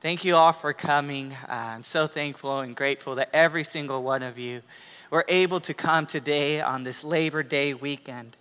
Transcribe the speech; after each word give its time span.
Thank 0.00 0.24
you 0.24 0.36
all 0.36 0.52
for 0.52 0.72
coming. 0.72 1.32
Uh, 1.32 1.72
I'm 1.74 1.82
so 1.82 2.06
thankful 2.06 2.60
and 2.60 2.76
grateful 2.76 3.16
that 3.16 3.30
every 3.32 3.64
single 3.64 4.04
one 4.04 4.22
of 4.22 4.38
you 4.38 4.62
were 5.10 5.24
able 5.26 5.58
to 5.62 5.74
come 5.74 6.06
today 6.06 6.60
on 6.60 6.84
this 6.84 7.02
Labor 7.02 7.42
Day 7.42 7.74
weekend. 7.74 8.36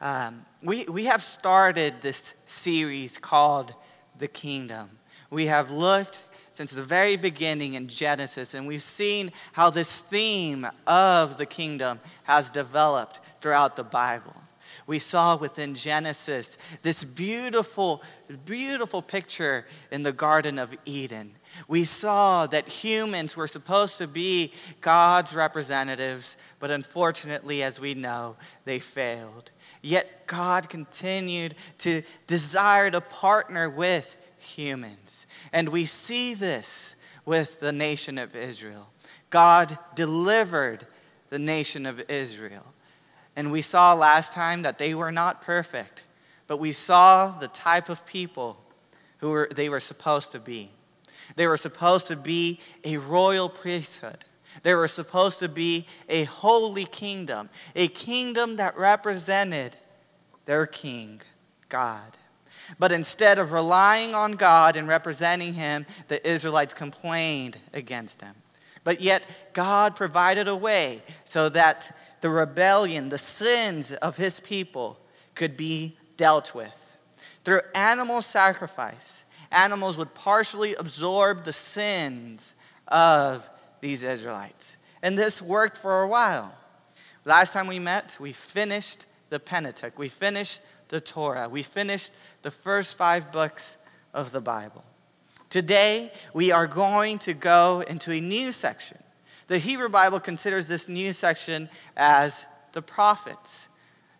Um, 0.00 0.46
we, 0.62 0.84
we 0.84 1.06
have 1.06 1.20
started 1.20 1.94
this 2.00 2.34
series 2.46 3.18
called 3.18 3.74
The 4.18 4.28
Kingdom. 4.28 4.88
We 5.30 5.46
have 5.46 5.72
looked 5.72 6.22
since 6.52 6.70
the 6.70 6.84
very 6.84 7.16
beginning 7.16 7.74
in 7.74 7.88
Genesis, 7.88 8.54
and 8.54 8.64
we've 8.64 8.80
seen 8.80 9.32
how 9.50 9.70
this 9.70 10.00
theme 10.00 10.64
of 10.86 11.38
the 11.38 11.46
kingdom 11.46 11.98
has 12.22 12.50
developed 12.50 13.18
throughout 13.40 13.74
the 13.74 13.82
Bible 13.82 14.43
we 14.86 14.98
saw 14.98 15.36
within 15.36 15.74
Genesis 15.74 16.58
this 16.82 17.04
beautiful, 17.04 18.02
beautiful 18.44 19.02
picture 19.02 19.66
in 19.90 20.02
the 20.02 20.12
Garden 20.12 20.58
of 20.58 20.74
Eden. 20.84 21.32
We 21.68 21.84
saw 21.84 22.46
that 22.48 22.68
humans 22.68 23.36
were 23.36 23.46
supposed 23.46 23.98
to 23.98 24.06
be 24.06 24.52
God's 24.80 25.34
representatives, 25.34 26.36
but 26.58 26.70
unfortunately, 26.70 27.62
as 27.62 27.80
we 27.80 27.94
know, 27.94 28.36
they 28.64 28.78
failed. 28.78 29.50
Yet 29.82 30.26
God 30.26 30.68
continued 30.68 31.54
to 31.78 32.02
desire 32.26 32.90
to 32.90 33.00
partner 33.00 33.68
with 33.68 34.16
humans. 34.38 35.26
And 35.52 35.68
we 35.68 35.86
see 35.86 36.34
this 36.34 36.96
with 37.24 37.60
the 37.60 37.72
nation 37.72 38.18
of 38.18 38.34
Israel. 38.36 38.90
God 39.30 39.78
delivered 39.94 40.86
the 41.30 41.38
nation 41.38 41.86
of 41.86 42.02
Israel. 42.08 42.74
And 43.36 43.50
we 43.50 43.62
saw 43.62 43.94
last 43.94 44.32
time 44.32 44.62
that 44.62 44.78
they 44.78 44.94
were 44.94 45.12
not 45.12 45.40
perfect, 45.40 46.04
but 46.46 46.58
we 46.58 46.72
saw 46.72 47.36
the 47.38 47.48
type 47.48 47.88
of 47.88 48.06
people 48.06 48.58
who 49.18 49.30
were, 49.30 49.48
they 49.54 49.68
were 49.68 49.80
supposed 49.80 50.32
to 50.32 50.38
be. 50.38 50.70
They 51.36 51.46
were 51.46 51.56
supposed 51.56 52.06
to 52.08 52.16
be 52.16 52.60
a 52.84 52.98
royal 52.98 53.48
priesthood. 53.48 54.24
They 54.62 54.74
were 54.74 54.88
supposed 54.88 55.40
to 55.40 55.48
be 55.48 55.86
a 56.08 56.24
holy 56.24 56.84
kingdom, 56.84 57.48
a 57.74 57.88
kingdom 57.88 58.56
that 58.56 58.76
represented 58.78 59.76
their 60.44 60.66
king, 60.66 61.22
God. 61.68 62.16
But 62.78 62.92
instead 62.92 63.38
of 63.38 63.52
relying 63.52 64.14
on 64.14 64.32
God 64.32 64.76
and 64.76 64.86
representing 64.86 65.54
Him, 65.54 65.86
the 66.08 66.26
Israelites 66.28 66.72
complained 66.72 67.58
against 67.72 68.22
Him. 68.22 68.34
But 68.84 69.00
yet, 69.00 69.22
God 69.54 69.96
provided 69.96 70.46
a 70.46 70.54
way 70.54 71.02
so 71.24 71.48
that 71.48 71.96
the 72.20 72.28
rebellion, 72.30 73.08
the 73.08 73.18
sins 73.18 73.92
of 73.92 74.16
his 74.16 74.40
people 74.40 74.98
could 75.34 75.56
be 75.56 75.96
dealt 76.16 76.54
with. 76.54 76.96
Through 77.44 77.62
animal 77.74 78.22
sacrifice, 78.22 79.24
animals 79.50 79.96
would 79.96 80.14
partially 80.14 80.74
absorb 80.74 81.44
the 81.44 81.52
sins 81.52 82.54
of 82.88 83.48
these 83.80 84.02
Israelites. 84.02 84.76
And 85.02 85.18
this 85.18 85.42
worked 85.42 85.76
for 85.76 86.02
a 86.02 86.08
while. 86.08 86.54
Last 87.24 87.52
time 87.52 87.66
we 87.66 87.78
met, 87.78 88.16
we 88.20 88.32
finished 88.32 89.06
the 89.30 89.40
Pentateuch, 89.40 89.98
we 89.98 90.08
finished 90.08 90.60
the 90.88 91.00
Torah, 91.00 91.48
we 91.48 91.62
finished 91.62 92.12
the 92.42 92.50
first 92.50 92.96
five 92.96 93.32
books 93.32 93.76
of 94.12 94.30
the 94.30 94.40
Bible. 94.40 94.84
Today, 95.54 96.10
we 96.32 96.50
are 96.50 96.66
going 96.66 97.20
to 97.20 97.32
go 97.32 97.84
into 97.86 98.10
a 98.10 98.20
new 98.20 98.50
section 98.50 98.98
the 99.46 99.58
Hebrew 99.58 99.88
Bible 99.88 100.18
considers 100.18 100.66
this 100.66 100.88
new 100.88 101.12
section 101.12 101.68
as 101.96 102.44
the 102.72 102.82
prophets. 102.82 103.68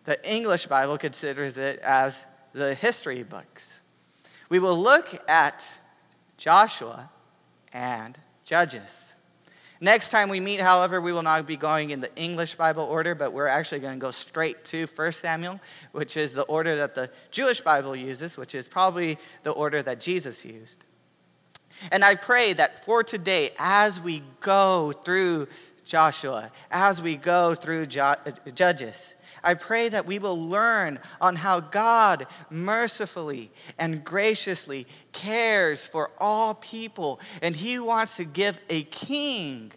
The 0.03 0.17
English 0.33 0.67
Bible 0.67 0.97
considers 0.97 1.57
it 1.57 1.79
as 1.79 2.25
the 2.53 2.73
history 2.73 3.23
books. 3.23 3.81
We 4.47 4.59
will 4.59 4.77
look 4.77 5.19
at 5.27 5.67
Joshua 6.37 7.09
and 7.73 8.17
Judges. 8.43 9.13
Next 9.81 10.09
time 10.09 10.29
we 10.29 10.39
meet, 10.39 10.61
however, 10.61 11.01
we 11.01 11.11
will 11.11 11.23
not 11.23 11.45
be 11.47 11.57
going 11.57 11.89
in 11.89 11.99
the 11.99 12.15
English 12.15 12.55
Bible 12.55 12.83
order, 12.83 13.13
but 13.13 13.33
we're 13.33 13.47
actually 13.47 13.81
going 13.81 13.95
to 13.95 13.99
go 13.99 14.11
straight 14.11 14.63
to 14.65 14.85
1 14.85 15.11
Samuel, 15.11 15.59
which 15.91 16.15
is 16.15 16.31
the 16.31 16.43
order 16.43 16.77
that 16.77 16.95
the 16.95 17.09
Jewish 17.31 17.59
Bible 17.59 17.95
uses, 17.95 18.37
which 18.37 18.55
is 18.55 18.67
probably 18.67 19.17
the 19.43 19.51
order 19.51 19.81
that 19.83 19.99
Jesus 19.99 20.45
used. 20.45 20.85
And 21.91 22.03
I 22.03 22.15
pray 22.15 22.53
that 22.53 22.83
for 22.85 23.03
today, 23.03 23.51
as 23.57 23.99
we 23.99 24.23
go 24.39 24.91
through 24.91 25.47
Joshua, 25.83 26.51
as 26.71 27.01
we 27.01 27.15
go 27.15 27.53
through 27.53 27.85
Judges, 27.85 29.15
I 29.43 29.53
pray 29.53 29.89
that 29.89 30.07
we 30.07 30.17
will 30.17 30.49
learn 30.49 30.99
on 31.21 31.35
how 31.35 31.59
God 31.59 32.25
mercifully 32.49 33.51
and 33.77 34.03
graciously 34.03 34.87
cares 35.11 35.85
for 35.85 36.09
all 36.17 36.55
people, 36.55 37.19
and 37.43 37.55
He 37.55 37.77
wants 37.77 38.17
to 38.17 38.25
give 38.25 38.59
a 38.69 38.83
king 38.85 39.71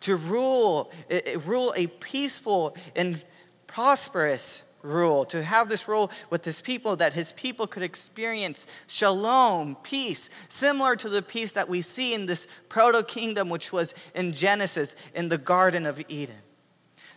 to 0.00 0.14
rule, 0.14 0.92
eh, 1.10 1.20
eh, 1.26 1.36
rule 1.44 1.74
a 1.76 1.88
peaceful 1.88 2.76
and 2.94 3.22
prosperous 3.66 4.62
rule, 4.82 5.24
to 5.26 5.42
have 5.42 5.68
this 5.68 5.88
rule 5.88 6.10
with 6.30 6.44
his 6.44 6.60
people, 6.60 6.96
that 6.96 7.12
his 7.12 7.32
people 7.32 7.66
could 7.66 7.82
experience 7.82 8.66
shalom, 8.86 9.76
peace, 9.82 10.30
similar 10.48 10.96
to 10.96 11.08
the 11.08 11.22
peace 11.22 11.52
that 11.52 11.68
we 11.68 11.80
see 11.80 12.14
in 12.14 12.26
this 12.26 12.46
proto 12.68 13.02
kingdom, 13.02 13.48
which 13.48 13.72
was 13.72 13.94
in 14.14 14.32
Genesis, 14.32 14.96
in 15.14 15.28
the 15.28 15.38
Garden 15.38 15.86
of 15.86 16.02
Eden. 16.08 16.36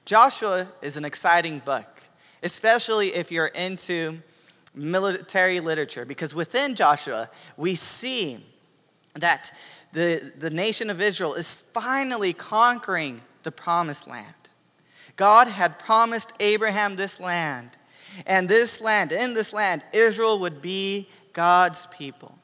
Joshua 0.05 0.67
is 0.81 0.97
an 0.97 1.05
exciting 1.05 1.59
book, 1.59 1.87
especially 2.43 3.13
if 3.13 3.31
you're 3.31 3.47
into 3.47 4.19
military 4.73 5.59
literature, 5.59 6.05
because 6.05 6.33
within 6.33 6.75
Joshua, 6.75 7.29
we 7.57 7.75
see 7.75 8.43
that 9.15 9.53
the, 9.93 10.33
the 10.37 10.49
nation 10.49 10.89
of 10.89 11.01
Israel 11.01 11.33
is 11.33 11.53
finally 11.53 12.33
conquering 12.33 13.21
the 13.43 13.51
promised 13.51 14.07
land. 14.07 14.40
God 15.21 15.47
had 15.47 15.77
promised 15.77 16.33
Abraham 16.39 16.95
this 16.95 17.19
land. 17.19 17.69
And 18.25 18.49
this 18.49 18.81
land, 18.81 19.11
in 19.11 19.35
this 19.35 19.53
land, 19.53 19.83
Israel 19.93 20.39
would 20.39 20.63
be 20.63 21.07
God's 21.31 21.85
people. 21.91 22.35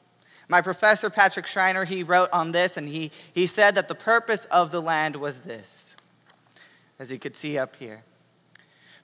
My 0.46 0.60
professor, 0.60 1.10
Patrick 1.10 1.48
Schreiner, 1.48 1.84
he 1.84 2.04
wrote 2.04 2.30
on 2.32 2.52
this 2.52 2.76
and 2.76 2.88
he, 2.88 3.10
he 3.34 3.48
said 3.48 3.74
that 3.74 3.88
the 3.88 3.96
purpose 3.96 4.44
of 4.44 4.70
the 4.70 4.80
land 4.80 5.16
was 5.16 5.40
this, 5.40 5.96
as 7.00 7.10
you 7.10 7.18
could 7.18 7.34
see 7.34 7.58
up 7.58 7.74
here. 7.74 8.04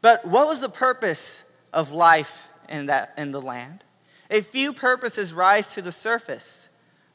But 0.00 0.24
what 0.24 0.46
was 0.46 0.60
the 0.60 0.68
purpose 0.68 1.42
of 1.72 1.90
life 1.90 2.46
in, 2.68 2.86
that, 2.86 3.12
in 3.18 3.32
the 3.32 3.42
land? 3.42 3.82
A 4.30 4.42
few 4.42 4.72
purposes 4.72 5.34
rise 5.34 5.74
to 5.74 5.82
the 5.82 5.90
surface. 5.90 6.68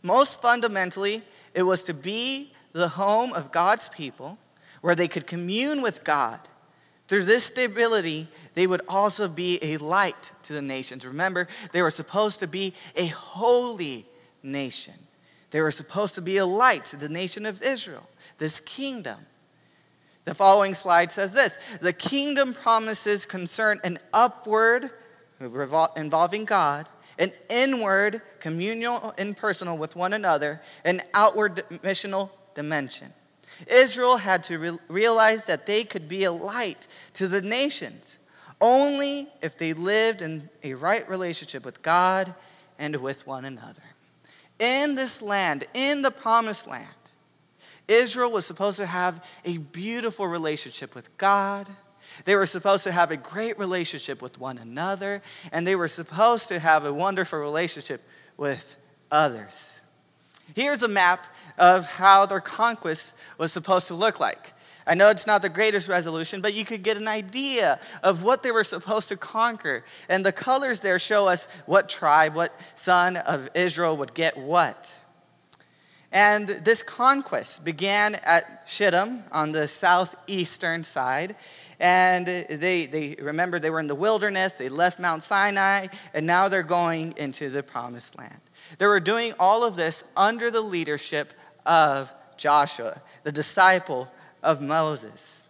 Most 0.04 0.42
fundamentally, 0.42 1.24
it 1.54 1.64
was 1.64 1.86
to 1.86 1.94
be 1.94 2.52
the 2.74 2.90
home 2.90 3.32
of 3.32 3.54
God's 3.54 3.88
people 3.88 4.38
where 4.82 4.96
they 4.96 5.08
could 5.08 5.28
commune 5.28 5.82
with 5.82 6.04
God 6.04 6.40
through 7.08 7.26
this 7.26 7.44
stability, 7.44 8.28
they 8.54 8.68
would 8.68 8.82
also 8.88 9.28
be 9.28 9.60
a 9.64 9.78
light 9.78 10.32
to 10.44 10.54
the 10.54 10.62
nations. 10.62 11.06
Remember, 11.06 11.48
they 11.72 11.82
were 11.82 11.90
supposed 11.90 12.40
to 12.40 12.48
be 12.48 12.74
a 12.96 13.08
holy 13.08 14.06
nation. 14.44 14.94
They 15.52 15.62
were 15.62 15.72
supposed 15.72 16.16
to 16.16 16.22
be 16.22 16.38
a 16.38 16.46
light 16.46 16.86
to 16.86 16.98
the 16.98 17.10
nation 17.10 17.46
of 17.46 17.62
Israel, 17.64 18.08
this 18.38 18.60
kingdom. 18.60 19.18
The 20.26 20.36
following 20.36 20.76
slide 20.76 21.12
says 21.12 21.34
this 21.34 21.58
The 21.82 21.94
kingdom 21.94 22.54
promises 22.54 23.26
concern 23.26 23.82
an 23.84 23.98
upward, 24.14 24.92
involving 25.40 26.46
God, 26.46 26.88
an 27.18 27.34
inward, 27.50 28.22
communal 28.40 29.16
and 29.18 29.36
personal 29.36 29.78
with 29.78 29.96
one 29.96 30.14
another, 30.14 30.62
an 30.86 31.02
outward 31.16 31.64
missional 31.84 32.30
dimension. 32.54 33.12
Israel 33.68 34.18
had 34.18 34.44
to 34.44 34.58
re- 34.58 34.80
realize 34.88 35.44
that 35.46 35.66
they 35.66 35.84
could 35.84 36.08
be 36.08 36.24
a 36.24 36.32
light 36.32 36.88
to 37.14 37.28
the 37.28 37.42
nations 37.42 38.18
only 38.62 39.30
if 39.42 39.58
they 39.58 39.74
lived 39.74 40.22
in 40.22 40.50
a 40.64 40.74
right 40.74 41.08
relationship 41.10 41.66
with 41.66 41.82
God 41.82 42.34
and 42.78 42.96
with 42.98 43.26
one 43.26 43.46
another. 43.46 43.82
In 44.60 44.96
this 44.96 45.22
land, 45.22 45.66
in 45.74 46.02
the 46.02 46.12
promised 46.12 46.68
land, 46.68 46.88
Israel 47.88 48.32
was 48.32 48.46
supposed 48.46 48.78
to 48.78 48.86
have 48.86 49.26
a 49.46 49.58
beautiful 49.58 50.28
relationship 50.28 50.94
with 50.94 51.18
God. 51.18 51.68
They 52.26 52.36
were 52.36 52.46
supposed 52.46 52.84
to 52.84 52.92
have 52.92 53.12
a 53.12 53.18
great 53.18 53.58
relationship 53.58 54.22
with 54.22 54.40
one 54.40 54.58
another, 54.58 55.22
and 55.52 55.66
they 55.66 55.76
were 55.76 55.88
supposed 55.88 56.50
to 56.50 56.60
have 56.60 56.86
a 56.86 56.94
wonderful 56.94 57.40
relationship 57.40 58.02
with 58.38 58.80
others. 59.12 59.82
Here's 60.56 60.84
a 60.84 60.88
map 60.88 61.26
of 61.60 61.86
how 61.86 62.26
their 62.26 62.42
conquest 62.42 63.16
was 63.38 63.52
supposed 63.52 63.88
to 63.88 63.94
look 63.94 64.20
like. 64.20 64.54
I 64.88 64.96
know 64.96 65.10
it's 65.10 65.28
not 65.28 65.44
the 65.44 65.50
greatest 65.50 65.88
resolution, 65.88 66.42
but 66.42 66.56
you 66.56 66.66
could 66.66 66.82
get 66.82 66.98
an 66.98 67.08
idea 67.08 67.80
of 68.02 68.24
what 68.24 68.42
they 68.42 68.50
were 68.50 68.64
supposed 68.64 69.10
to 69.10 69.18
conquer. 69.18 69.84
And 70.10 70.26
the 70.26 70.32
colors 70.32 70.80
there 70.80 70.98
show 70.98 71.28
us 71.28 71.48
what 71.68 71.90
tribe, 71.90 72.36
what 72.36 72.60
son 72.74 73.18
of 73.18 73.50
Israel 73.54 73.96
would 73.98 74.16
get 74.16 74.36
what. 74.36 74.92
And 76.12 76.48
this 76.48 76.82
conquest 76.82 77.64
began 77.64 78.16
at 78.16 78.64
Shittim 78.68 79.26
on 79.32 79.52
the 79.52 79.68
southeastern 79.68 80.84
side. 80.84 81.36
And 81.80 82.26
they, 82.26 82.88
they 82.88 83.16
remember 83.20 83.60
they 83.60 83.70
were 83.70 83.80
in 83.80 83.88
the 83.88 83.96
wilderness, 83.96 84.54
they 84.54 84.70
left 84.70 85.00
Mount 85.00 85.22
Sinai, 85.22 85.88
and 86.14 86.26
now 86.26 86.48
they're 86.48 86.64
going 86.64 87.14
into 87.16 87.50
the 87.50 87.62
promised 87.62 88.18
land. 88.18 88.42
They 88.80 88.88
were 88.88 89.00
doing 89.00 89.34
all 89.40 89.64
of 89.64 89.76
this 89.76 90.04
under 90.18 90.50
the 90.52 90.62
leadership 90.62 91.34
of 91.70 92.12
Joshua, 92.36 93.00
the 93.24 93.32
disciple 93.32 94.12
of 94.42 94.60
Moses. 94.60 95.44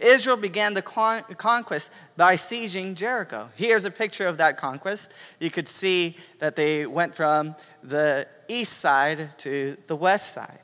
Israel 0.00 0.36
began 0.36 0.74
the 0.74 0.82
con- 0.82 1.22
conquest 1.36 1.90
by 2.16 2.34
sieging 2.34 2.94
Jericho. 2.94 3.48
Here's 3.54 3.84
a 3.84 3.90
picture 3.90 4.26
of 4.26 4.38
that 4.38 4.56
conquest. 4.56 5.12
You 5.38 5.50
could 5.50 5.68
see 5.68 6.16
that 6.38 6.56
they 6.56 6.84
went 6.86 7.14
from 7.14 7.54
the 7.82 8.26
east 8.48 8.78
side 8.78 9.38
to 9.38 9.76
the 9.86 9.96
west 9.96 10.32
side. 10.32 10.58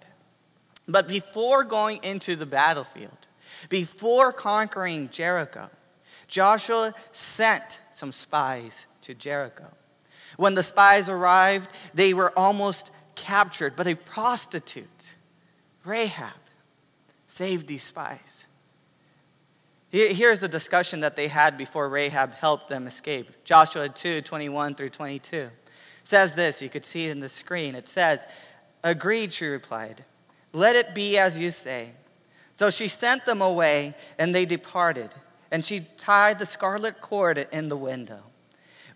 But 0.88 1.06
before 1.06 1.62
going 1.64 2.00
into 2.02 2.34
the 2.34 2.46
battlefield, 2.46 3.28
before 3.68 4.32
conquering 4.32 5.10
Jericho, 5.10 5.68
Joshua 6.26 6.94
sent 7.12 7.80
some 7.92 8.10
spies 8.10 8.86
to 9.02 9.14
Jericho. 9.14 9.68
When 10.38 10.54
the 10.54 10.62
spies 10.62 11.08
arrived, 11.08 11.68
they 11.94 12.14
were 12.14 12.36
almost 12.38 12.90
captured, 13.18 13.76
but 13.76 13.86
a 13.86 13.94
prostitute, 13.94 15.14
Rahab, 15.84 16.32
saved 17.26 17.66
these 17.66 17.82
spies. 17.82 18.46
Here's 19.90 20.38
the 20.38 20.48
discussion 20.48 21.00
that 21.00 21.16
they 21.16 21.28
had 21.28 21.56
before 21.56 21.88
Rahab 21.88 22.34
helped 22.34 22.68
them 22.68 22.86
escape. 22.86 23.44
Joshua 23.44 23.88
2 23.88 24.22
21 24.22 24.74
through 24.74 24.90
22 24.90 25.36
it 25.36 25.52
says 26.04 26.34
this. 26.34 26.62
You 26.62 26.68
could 26.68 26.84
see 26.84 27.06
it 27.06 27.10
in 27.10 27.20
the 27.20 27.28
screen. 27.28 27.74
It 27.74 27.88
says, 27.88 28.26
Agreed, 28.84 29.32
she 29.32 29.46
replied. 29.46 30.04
Let 30.52 30.76
it 30.76 30.94
be 30.94 31.18
as 31.18 31.38
you 31.38 31.50
say. 31.50 31.92
So 32.58 32.70
she 32.70 32.88
sent 32.88 33.24
them 33.24 33.40
away, 33.40 33.94
and 34.18 34.34
they 34.34 34.44
departed. 34.44 35.10
And 35.50 35.64
she 35.64 35.86
tied 35.96 36.38
the 36.38 36.46
scarlet 36.46 37.00
cord 37.00 37.46
in 37.52 37.68
the 37.68 37.76
window. 37.76 38.22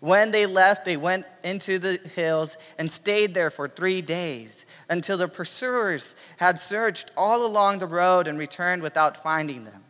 When 0.03 0.31
they 0.31 0.47
left, 0.47 0.83
they 0.83 0.97
went 0.97 1.25
into 1.45 1.79
the 1.79 1.97
hills 2.13 2.57
and 2.77 2.91
stayed 2.91 3.33
there 3.33 3.49
for 3.49 3.69
three 3.69 4.01
days 4.01 4.65
until 4.89 5.15
the 5.15 5.29
pursuers 5.29 6.17
had 6.35 6.59
searched 6.59 7.11
all 7.15 7.45
along 7.45 7.79
the 7.79 7.87
road 7.87 8.27
and 8.27 8.37
returned 8.37 8.81
without 8.81 9.15
finding 9.15 9.63
them. 9.63 9.81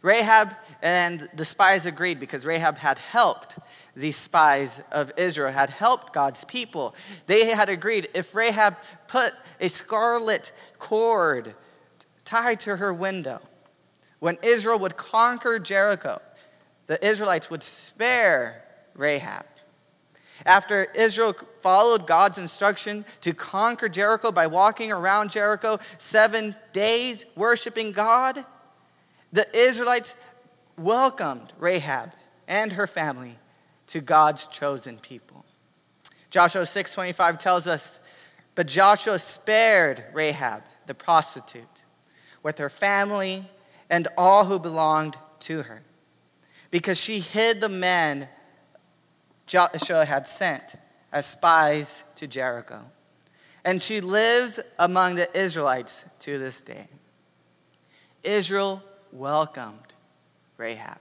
Rahab 0.00 0.54
and 0.80 1.28
the 1.34 1.44
spies 1.44 1.84
agreed 1.84 2.18
because 2.18 2.46
Rahab 2.46 2.78
had 2.78 2.96
helped 2.96 3.58
these 3.94 4.16
spies 4.16 4.80
of 4.90 5.12
Israel, 5.18 5.52
had 5.52 5.68
helped 5.68 6.14
God's 6.14 6.46
people. 6.46 6.94
They 7.26 7.50
had 7.50 7.68
agreed 7.68 8.08
if 8.14 8.34
Rahab 8.34 8.78
put 9.08 9.34
a 9.60 9.68
scarlet 9.68 10.52
cord 10.78 11.54
tied 12.24 12.60
to 12.60 12.76
her 12.76 12.94
window, 12.94 13.42
when 14.20 14.38
Israel 14.42 14.78
would 14.78 14.96
conquer 14.96 15.58
Jericho, 15.58 16.22
the 16.86 17.06
Israelites 17.06 17.50
would 17.50 17.62
spare 17.62 18.64
Rahab. 18.98 19.46
After 20.44 20.84
Israel 20.94 21.34
followed 21.60 22.06
God's 22.06 22.38
instruction 22.38 23.04
to 23.22 23.32
conquer 23.32 23.88
Jericho 23.88 24.30
by 24.30 24.46
walking 24.46 24.92
around 24.92 25.30
Jericho 25.30 25.78
seven 25.98 26.54
days, 26.72 27.24
worshiping 27.34 27.92
God, 27.92 28.44
the 29.32 29.46
Israelites 29.56 30.14
welcomed 30.76 31.52
Rahab 31.58 32.12
and 32.46 32.72
her 32.72 32.86
family 32.86 33.38
to 33.88 34.00
God's 34.00 34.46
chosen 34.46 34.98
people. 34.98 35.44
Joshua 36.30 36.66
6:25 36.66 37.38
tells 37.38 37.66
us, 37.66 38.00
"But 38.54 38.66
Joshua 38.66 39.18
spared 39.18 40.04
Rahab, 40.12 40.62
the 40.86 40.94
prostitute, 40.94 41.84
with 42.42 42.58
her 42.58 42.70
family 42.70 43.50
and 43.90 44.06
all 44.16 44.44
who 44.44 44.58
belonged 44.58 45.16
to 45.40 45.62
her, 45.62 45.82
because 46.70 46.98
she 46.98 47.20
hid 47.20 47.60
the 47.60 47.68
men 47.68 48.28
Joshua 49.48 50.04
had 50.04 50.26
sent 50.26 50.76
as 51.10 51.26
spies 51.26 52.04
to 52.14 52.28
Jericho. 52.28 52.84
And 53.64 53.82
she 53.82 54.00
lives 54.00 54.60
among 54.78 55.16
the 55.16 55.36
Israelites 55.36 56.04
to 56.20 56.38
this 56.38 56.62
day." 56.62 56.88
Israel 58.22 58.82
welcomed 59.10 59.94
Rahab, 60.56 61.00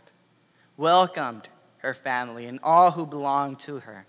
welcomed 0.75 1.49
her 1.79 1.93
family 1.93 2.45
and 2.47 2.59
all 2.63 2.91
who 2.91 3.05
belonged 3.05 3.59
to 3.59 3.79
her. 3.79 4.05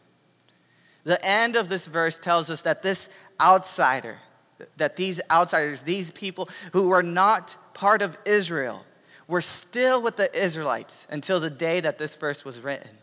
The 1.04 1.22
end 1.24 1.56
of 1.56 1.68
this 1.68 1.86
verse 1.86 2.18
tells 2.18 2.50
us 2.50 2.62
that 2.62 2.82
this 2.82 3.10
outsider, 3.40 4.18
that 4.76 4.96
these 4.96 5.20
outsiders, 5.30 5.82
these 5.82 6.10
people 6.10 6.48
who 6.72 6.88
were 6.88 7.02
not 7.02 7.56
part 7.74 8.02
of 8.02 8.18
Israel, 8.24 8.84
were 9.26 9.40
still 9.40 10.02
with 10.02 10.16
the 10.16 10.34
Israelites 10.36 11.06
until 11.10 11.38
the 11.38 11.50
day 11.50 11.80
that 11.80 11.98
this 11.98 12.16
verse 12.16 12.44
was 12.44 12.60
written. 12.60 12.98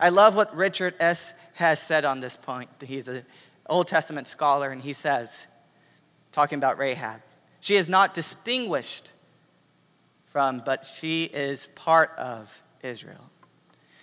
I 0.00 0.10
love 0.10 0.36
what 0.36 0.54
Richard 0.54 0.94
Hess 1.00 1.34
has 1.54 1.80
said 1.80 2.04
on 2.04 2.20
this 2.20 2.36
point. 2.36 2.70
He's 2.84 3.08
an 3.08 3.24
Old 3.66 3.88
Testament 3.88 4.28
scholar, 4.28 4.70
and 4.70 4.80
he 4.80 4.92
says, 4.92 5.46
talking 6.32 6.58
about 6.58 6.78
Rahab, 6.78 7.20
she 7.60 7.76
is 7.76 7.88
not 7.88 8.14
distinguished 8.14 9.12
from, 10.26 10.62
but 10.64 10.84
she 10.84 11.24
is 11.24 11.68
part 11.74 12.10
of 12.16 12.62
Israel. 12.82 13.30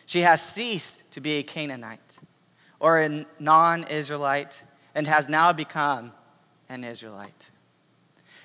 She 0.06 0.21
has 0.21 0.42
ceased 0.42 1.03
to 1.12 1.21
be 1.21 1.38
a 1.38 1.44
Canaanite 1.44 2.19
or 2.80 3.00
a 3.00 3.25
non 3.39 3.86
Israelite 3.86 4.63
and 4.94 5.07
has 5.07 5.30
now 5.30 5.53
become 5.53 6.12
an 6.69 6.83
Israelite. 6.83 7.51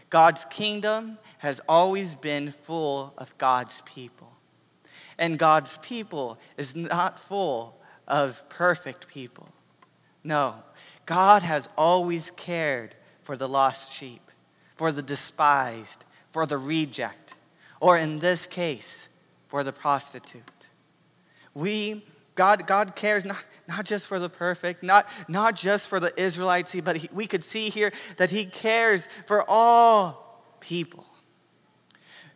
God's 0.08 0.44
kingdom 0.46 1.18
has 1.38 1.60
always 1.68 2.14
been 2.14 2.50
full 2.50 3.14
of 3.18 3.36
God's 3.38 3.82
people. 3.82 4.32
And 5.20 5.38
God's 5.38 5.78
people 5.78 6.36
is 6.56 6.74
not 6.74 7.20
full 7.20 7.80
of 8.08 8.48
perfect 8.48 9.06
people. 9.06 9.48
No, 10.24 10.56
God 11.06 11.44
has 11.44 11.68
always 11.78 12.32
cared 12.32 12.96
for 13.22 13.36
the 13.36 13.46
lost 13.46 13.92
sheep, 13.92 14.32
for 14.74 14.90
the 14.90 15.02
despised, 15.02 16.04
for 16.32 16.44
the 16.44 16.58
reject 16.58 17.34
or 17.80 17.96
in 17.96 18.18
this 18.18 18.46
case, 18.46 19.08
for 19.48 19.64
the 19.64 19.72
prostitute. 19.72 20.68
We, 21.54 22.04
God, 22.34 22.66
God 22.66 22.94
cares 22.94 23.24
not, 23.24 23.42
not 23.66 23.86
just 23.86 24.06
for 24.06 24.18
the 24.18 24.28
perfect, 24.28 24.82
not, 24.82 25.08
not 25.26 25.56
just 25.56 25.88
for 25.88 25.98
the 25.98 26.12
Israelites, 26.22 26.76
but 26.84 26.98
he, 26.98 27.08
we 27.12 27.26
could 27.26 27.42
see 27.42 27.70
here 27.70 27.90
that 28.18 28.30
He 28.30 28.44
cares 28.44 29.08
for 29.26 29.44
all 29.48 30.44
people. 30.60 31.06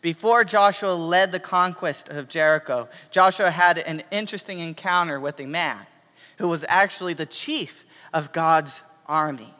Before 0.05 0.45
Joshua 0.45 0.93
led 0.93 1.33
the 1.33 1.41
conquest 1.41 2.11
of 2.11 2.29
Jericho, 2.29 2.91
Joshua 3.11 3.51
had 3.51 3.79
an 3.79 4.03
interesting 4.11 4.59
encounter 4.59 5.19
with 5.19 5.41
a 5.41 5.47
man 5.47 5.79
who 6.37 6.49
was 6.49 6.63
actually 6.69 7.15
the 7.15 7.25
chief 7.25 7.87
of 8.13 8.31
God's 8.31 8.83
army. 9.07 9.55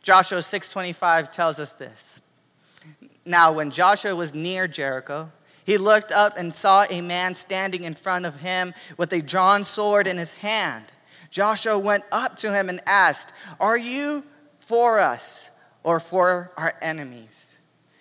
Joshua 0.00 0.40
6:25 0.40 1.32
tells 1.32 1.58
us 1.58 1.72
this. 1.72 2.20
Now, 3.24 3.50
when 3.50 3.72
Joshua 3.72 4.14
was 4.14 4.32
near 4.32 4.68
Jericho, 4.68 5.32
he 5.64 5.76
looked 5.76 6.12
up 6.12 6.36
and 6.36 6.54
saw 6.54 6.86
a 6.88 7.00
man 7.00 7.34
standing 7.34 7.82
in 7.82 7.96
front 7.96 8.24
of 8.24 8.36
him 8.36 8.74
with 8.98 9.12
a 9.12 9.20
drawn 9.20 9.64
sword 9.64 10.06
in 10.06 10.16
his 10.16 10.34
hand. 10.34 10.84
Joshua 11.28 11.76
went 11.76 12.04
up 12.12 12.36
to 12.36 12.54
him 12.54 12.68
and 12.68 12.80
asked, 12.86 13.32
Are 13.58 13.76
you 13.76 14.22
for 14.60 15.00
us 15.00 15.50
or 15.82 15.98
for 15.98 16.52
our 16.56 16.74
enemies? 16.80 17.57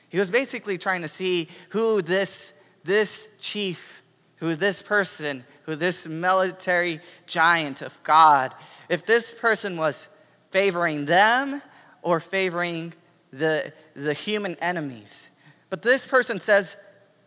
He 0.09 0.19
was 0.19 0.31
basically 0.31 0.77
trying 0.77 1.01
to 1.01 1.07
see 1.07 1.47
who 1.69 2.01
this, 2.01 2.53
this 2.83 3.29
chief, 3.39 4.03
who 4.37 4.55
this 4.55 4.81
person, 4.81 5.43
who 5.63 5.75
this 5.75 6.07
military 6.07 7.01
giant 7.25 7.81
of 7.81 8.01
God, 8.03 8.53
if 8.89 9.05
this 9.05 9.33
person 9.33 9.75
was 9.77 10.07
favoring 10.51 11.05
them 11.05 11.61
or 12.01 12.19
favoring 12.19 12.93
the, 13.31 13.73
the 13.93 14.13
human 14.13 14.55
enemies. 14.55 15.29
But 15.69 15.81
this 15.81 16.07
person 16.07 16.39
says, 16.39 16.77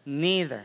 neither. 0.06 0.64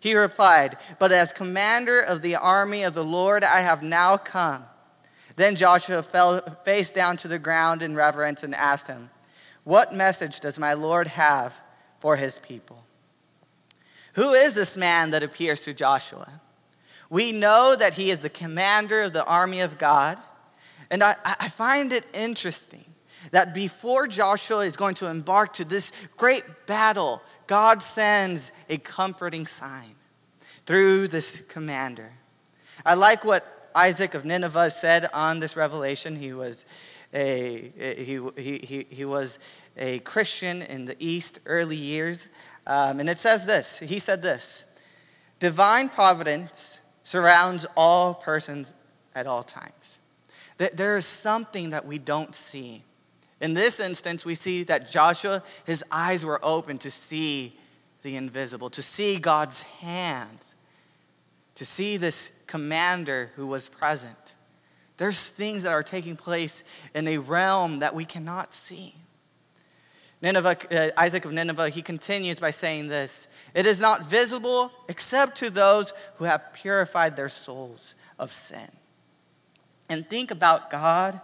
He 0.00 0.14
replied, 0.14 0.76
But 0.98 1.10
as 1.10 1.32
commander 1.32 2.00
of 2.00 2.22
the 2.22 2.36
army 2.36 2.84
of 2.84 2.94
the 2.94 3.04
Lord, 3.04 3.42
I 3.42 3.60
have 3.60 3.82
now 3.82 4.16
come. 4.16 4.64
Then 5.34 5.56
Joshua 5.56 6.02
fell 6.02 6.40
face 6.64 6.90
down 6.90 7.16
to 7.18 7.28
the 7.28 7.38
ground 7.38 7.82
in 7.82 7.94
reverence 7.94 8.44
and 8.44 8.54
asked 8.54 8.86
him, 8.86 9.10
What 9.68 9.92
message 9.92 10.40
does 10.40 10.58
my 10.58 10.72
Lord 10.72 11.08
have 11.08 11.60
for 12.00 12.16
his 12.16 12.38
people? 12.38 12.86
Who 14.14 14.32
is 14.32 14.54
this 14.54 14.78
man 14.78 15.10
that 15.10 15.22
appears 15.22 15.60
to 15.64 15.74
Joshua? 15.74 16.40
We 17.10 17.32
know 17.32 17.76
that 17.76 17.92
he 17.92 18.10
is 18.10 18.20
the 18.20 18.30
commander 18.30 19.02
of 19.02 19.12
the 19.12 19.26
army 19.26 19.60
of 19.60 19.76
God. 19.76 20.16
And 20.88 21.04
I, 21.04 21.16
I 21.22 21.50
find 21.50 21.92
it 21.92 22.06
interesting 22.14 22.86
that 23.30 23.52
before 23.52 24.08
Joshua 24.08 24.64
is 24.64 24.74
going 24.74 24.94
to 24.94 25.08
embark 25.08 25.52
to 25.54 25.66
this 25.66 25.92
great 26.16 26.44
battle, 26.66 27.20
God 27.46 27.82
sends 27.82 28.52
a 28.70 28.78
comforting 28.78 29.46
sign 29.46 29.96
through 30.64 31.08
this 31.08 31.42
commander. 31.46 32.10
I 32.86 32.94
like 32.94 33.22
what 33.22 33.44
Isaac 33.74 34.14
of 34.14 34.24
Nineveh 34.24 34.70
said 34.70 35.10
on 35.12 35.40
this 35.40 35.56
revelation. 35.56 36.16
He 36.16 36.32
was 36.32 36.64
a, 37.12 37.72
he, 37.96 38.20
he, 38.36 38.86
he, 38.88 39.04
was 39.04 39.38
a 39.76 39.98
Christian 40.00 40.62
in 40.62 40.84
the 40.84 40.96
East 40.98 41.40
early 41.46 41.76
years. 41.76 42.28
Um, 42.66 43.00
and 43.00 43.08
it 43.08 43.18
says 43.18 43.46
this 43.46 43.78
He 43.78 43.98
said 43.98 44.22
this 44.22 44.64
Divine 45.40 45.88
providence 45.88 46.80
surrounds 47.04 47.66
all 47.76 48.14
persons 48.14 48.74
at 49.14 49.26
all 49.26 49.42
times. 49.42 50.00
that 50.58 50.76
there 50.76 50.96
is 50.96 51.06
something 51.06 51.70
that 51.70 51.86
we 51.86 51.98
don't 51.98 52.34
see. 52.34 52.82
In 53.40 53.54
this 53.54 53.78
instance, 53.78 54.24
we 54.24 54.34
see 54.34 54.64
that 54.64 54.90
Joshua, 54.90 55.42
his 55.64 55.84
eyes 55.90 56.26
were 56.26 56.40
open 56.42 56.78
to 56.78 56.90
see 56.90 57.56
the 58.02 58.16
invisible, 58.16 58.68
to 58.70 58.82
see 58.82 59.18
God's 59.18 59.62
hand, 59.62 60.38
to 61.54 61.64
see 61.64 61.96
this 61.96 62.30
commander 62.46 63.30
who 63.36 63.46
was 63.46 63.68
present. 63.68 64.27
There's 64.98 65.28
things 65.28 65.62
that 65.62 65.72
are 65.72 65.82
taking 65.82 66.16
place 66.16 66.64
in 66.94 67.08
a 67.08 67.18
realm 67.18 67.78
that 67.78 67.94
we 67.94 68.04
cannot 68.04 68.52
see. 68.52 68.94
Nineveh, 70.20 70.56
uh, 70.70 70.90
Isaac 71.00 71.24
of 71.24 71.32
Nineveh, 71.32 71.68
he 71.68 71.82
continues 71.82 72.40
by 72.40 72.50
saying 72.50 72.88
this 72.88 73.28
It 73.54 73.64
is 73.64 73.80
not 73.80 74.06
visible 74.06 74.72
except 74.88 75.36
to 75.38 75.50
those 75.50 75.92
who 76.16 76.24
have 76.24 76.52
purified 76.52 77.16
their 77.16 77.28
souls 77.28 77.94
of 78.18 78.32
sin. 78.32 78.68
And 79.88 80.08
think 80.10 80.30
about 80.30 80.70
God 80.70 81.20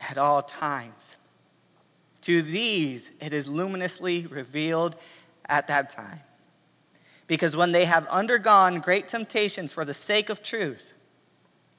at 0.00 0.16
all 0.16 0.42
times. 0.42 1.16
To 2.22 2.42
these, 2.42 3.10
it 3.20 3.32
is 3.32 3.48
luminously 3.48 4.26
revealed 4.26 4.96
at 5.46 5.68
that 5.68 5.90
time. 5.90 6.20
Because 7.26 7.54
when 7.54 7.72
they 7.72 7.84
have 7.84 8.06
undergone 8.06 8.80
great 8.80 9.08
temptations 9.08 9.72
for 9.72 9.84
the 9.84 9.94
sake 9.94 10.30
of 10.30 10.42
truth, 10.42 10.94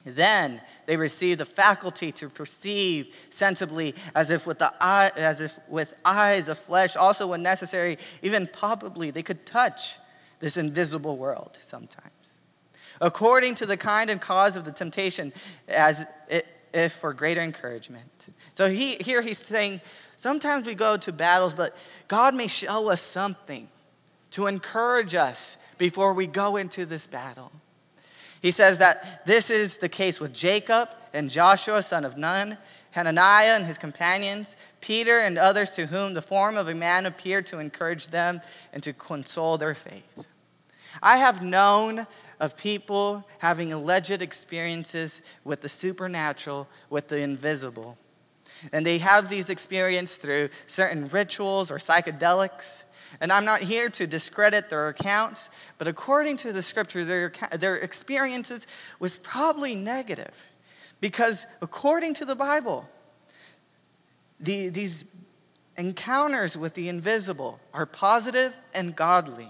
then 0.04 0.60
they 0.86 0.96
receive 0.96 1.38
the 1.38 1.44
faculty 1.44 2.10
to 2.12 2.28
perceive 2.28 3.14
sensibly 3.30 3.94
as 4.14 4.30
if 4.30 4.46
with 4.46 4.58
the 4.58 4.72
eye, 4.80 5.12
as 5.16 5.40
if 5.40 5.58
with 5.68 5.94
eyes 6.04 6.48
of 6.48 6.58
flesh. 6.58 6.96
Also 6.96 7.26
when 7.26 7.42
necessary 7.42 7.98
even 8.22 8.48
probably 8.52 9.10
they 9.10 9.22
could 9.22 9.46
touch 9.46 9.98
this 10.40 10.56
invisible 10.56 11.16
world 11.16 11.56
sometimes. 11.60 12.10
According 13.00 13.54
to 13.56 13.66
the 13.66 13.76
kind 13.76 14.10
and 14.10 14.20
cause 14.20 14.56
of 14.56 14.64
the 14.64 14.72
temptation 14.72 15.32
as 15.68 16.06
if 16.72 16.92
for 16.92 17.12
greater 17.12 17.40
encouragement. 17.40 18.28
So 18.54 18.68
he, 18.68 18.94
here 18.94 19.22
he's 19.22 19.38
saying 19.38 19.80
sometimes 20.16 20.66
we 20.66 20.74
go 20.74 20.96
to 20.96 21.12
battles 21.12 21.52
but 21.52 21.76
god 22.08 22.34
may 22.34 22.46
show 22.46 22.88
us 22.88 23.00
something 23.00 23.68
to 24.30 24.46
encourage 24.46 25.14
us 25.14 25.56
before 25.78 26.14
we 26.14 26.26
go 26.26 26.56
into 26.56 26.86
this 26.86 27.06
battle 27.06 27.50
he 28.42 28.50
says 28.50 28.78
that 28.78 29.24
this 29.24 29.48
is 29.48 29.78
the 29.78 29.88
case 29.88 30.20
with 30.20 30.34
Jacob 30.34 30.88
and 31.14 31.30
Joshua, 31.30 31.82
son 31.82 32.04
of 32.04 32.18
Nun, 32.18 32.58
Hananiah 32.90 33.54
and 33.54 33.64
his 33.64 33.78
companions, 33.78 34.56
Peter 34.80 35.20
and 35.20 35.38
others 35.38 35.70
to 35.70 35.86
whom 35.86 36.12
the 36.12 36.20
form 36.20 36.56
of 36.56 36.68
a 36.68 36.74
man 36.74 37.06
appeared 37.06 37.46
to 37.46 37.58
encourage 37.58 38.08
them 38.08 38.40
and 38.72 38.82
to 38.82 38.92
console 38.92 39.56
their 39.56 39.74
faith. 39.74 40.26
I 41.02 41.18
have 41.18 41.42
known 41.42 42.06
of 42.40 42.56
people 42.56 43.24
having 43.38 43.72
alleged 43.72 44.20
experiences 44.20 45.22
with 45.44 45.60
the 45.60 45.68
supernatural, 45.68 46.68
with 46.90 47.06
the 47.06 47.20
invisible. 47.20 47.96
And 48.72 48.84
they 48.84 48.98
have 48.98 49.28
these 49.28 49.48
experiences 49.48 50.16
through 50.16 50.48
certain 50.66 51.08
rituals 51.08 51.70
or 51.70 51.78
psychedelics. 51.78 52.82
And 53.20 53.32
I'm 53.32 53.44
not 53.44 53.60
here 53.60 53.90
to 53.90 54.06
discredit 54.06 54.70
their 54.70 54.88
accounts, 54.88 55.50
but 55.78 55.88
according 55.88 56.38
to 56.38 56.52
the 56.52 56.62
scripture, 56.62 57.04
their, 57.04 57.32
their 57.58 57.76
experiences 57.76 58.66
was 58.98 59.18
probably 59.18 59.74
negative. 59.74 60.34
Because 61.00 61.46
according 61.60 62.14
to 62.14 62.24
the 62.24 62.36
Bible, 62.36 62.88
the, 64.40 64.68
these 64.68 65.04
encounters 65.76 66.56
with 66.56 66.74
the 66.74 66.88
invisible 66.88 67.60
are 67.72 67.86
positive 67.86 68.56
and 68.74 68.94
godly. 68.94 69.48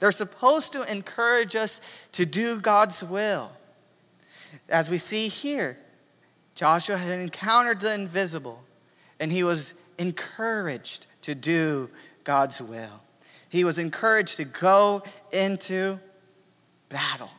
They're 0.00 0.12
supposed 0.12 0.72
to 0.72 0.90
encourage 0.90 1.56
us 1.56 1.80
to 2.12 2.26
do 2.26 2.60
God's 2.60 3.04
will. 3.04 3.52
As 4.68 4.90
we 4.90 4.98
see 4.98 5.28
here, 5.28 5.78
Joshua 6.54 6.96
had 6.96 7.18
encountered 7.20 7.80
the 7.80 7.92
invisible, 7.92 8.62
and 9.20 9.30
he 9.30 9.44
was 9.44 9.74
encouraged 9.98 11.06
to 11.22 11.34
do 11.34 11.90
God's 12.26 12.60
will. 12.60 13.02
He 13.48 13.62
was 13.62 13.78
encouraged 13.78 14.36
to 14.38 14.44
go 14.44 15.04
into 15.32 16.00
battle. 16.88 17.30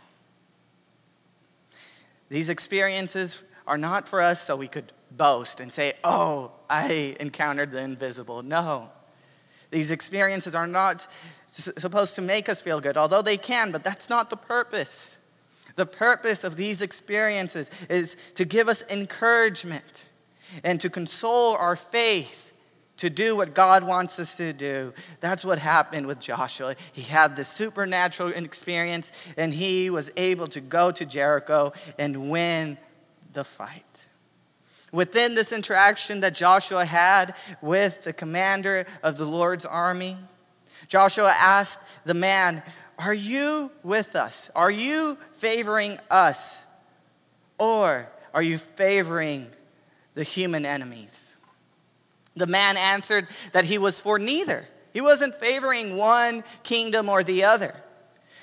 These 2.29 2.48
experiences 2.48 3.44
are 3.67 3.77
not 3.77 4.08
for 4.08 4.22
us 4.22 4.41
so 4.41 4.56
we 4.56 4.70
could 4.70 4.94
boast 5.12 5.60
and 5.60 5.72
say, 5.72 5.94
Oh, 6.06 6.51
I 6.70 7.17
encountered 7.20 7.72
the 7.72 7.82
invisible. 7.82 8.41
No. 8.44 8.89
These 9.72 9.91
experiences 9.91 10.56
are 10.56 10.67
not 10.67 11.06
supposed 11.51 12.15
to 12.15 12.22
make 12.22 12.48
us 12.48 12.62
feel 12.62 12.79
good, 12.79 12.96
although 12.96 13.22
they 13.22 13.38
can, 13.38 13.74
but 13.74 13.84
that's 13.84 14.10
not 14.10 14.29
the 14.29 14.38
purpose. 14.38 15.17
The 15.75 15.86
purpose 15.86 16.46
of 16.46 16.56
these 16.56 16.82
experiences 16.82 17.70
is 17.89 18.15
to 18.36 18.46
give 18.46 18.70
us 18.70 18.86
encouragement 18.89 20.08
and 20.63 20.79
to 20.79 20.89
console 20.89 21.58
our 21.58 21.75
faith 21.75 22.47
to 22.98 23.10
do 23.10 23.36
what 23.36 23.54
God 23.54 23.84
wants 23.84 24.20
us 24.20 24.36
to 24.38 24.54
do. 24.54 24.94
That's 25.20 25.46
what 25.46 25.60
happened 25.60 26.08
with 26.08 26.20
Joshua. 26.20 26.75
He 26.94 27.04
had 27.04 27.36
this 27.36 27.48
supernatural 27.48 28.30
experience 28.30 29.12
and 29.38 29.54
he 29.54 29.89
was 29.89 30.12
able 30.18 30.48
to 30.48 30.62
go 30.62 30.92
to 30.92 31.06
Jericho 31.06 31.74
and 31.98 32.30
win 32.30 32.77
the 33.34 33.44
fight. 33.44 34.08
Within 34.92 35.36
this 35.36 35.51
interaction 35.51 36.22
that 36.22 36.34
Joshua 36.34 36.86
had 36.86 37.36
with 37.62 38.04
the 38.04 38.13
commander 38.13 38.86
of 39.04 39.18
the 39.18 39.25
Lord's 39.25 39.66
army, 39.66 40.18
Joshua 40.88 41.34
asked 41.38 41.80
the 42.06 42.13
man, 42.13 42.63
Are 42.98 43.13
you 43.13 43.72
with 43.84 44.16
us? 44.16 44.50
Are 44.56 44.72
you 44.72 45.18
favoring 45.34 46.00
us? 46.10 46.63
Or 47.60 48.10
are 48.34 48.44
you 48.44 48.58
favoring 48.58 49.48
the 50.13 50.24
human 50.24 50.66
enemies? 50.66 51.37
The 52.38 52.48
man 52.48 52.77
answered 52.77 53.27
that 53.51 53.65
he 53.65 53.77
was 53.77 54.00
for 54.00 54.20
neither. 54.20 54.67
He 54.94 55.01
wasn't 55.01 55.36
favoring 55.36 55.96
one 55.98 56.44
kingdom 56.63 57.10
or 57.10 57.24
the 57.24 57.44
other. 57.44 57.75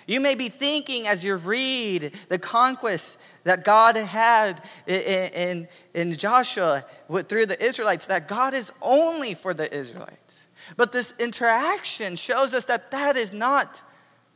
You 0.06 0.20
may 0.20 0.34
be 0.34 0.48
thinking 0.48 1.06
as 1.06 1.24
you 1.24 1.36
read 1.36 2.12
the 2.28 2.38
conquest 2.38 3.16
that 3.44 3.64
God 3.64 3.96
had 3.96 4.62
in, 4.86 5.00
in, 5.00 5.68
in 5.94 6.12
Joshua 6.14 6.84
through 7.28 7.46
the 7.46 7.62
Israelites, 7.62 8.06
that 8.06 8.28
God 8.28 8.52
is 8.54 8.70
only 8.82 9.34
for 9.34 9.54
the 9.54 9.72
Israelites. 9.74 10.46
But 10.76 10.92
this 10.92 11.14
interaction 11.18 12.16
shows 12.16 12.54
us 12.54 12.66
that 12.66 12.90
that 12.90 13.16
is 13.16 13.32
not 13.32 13.82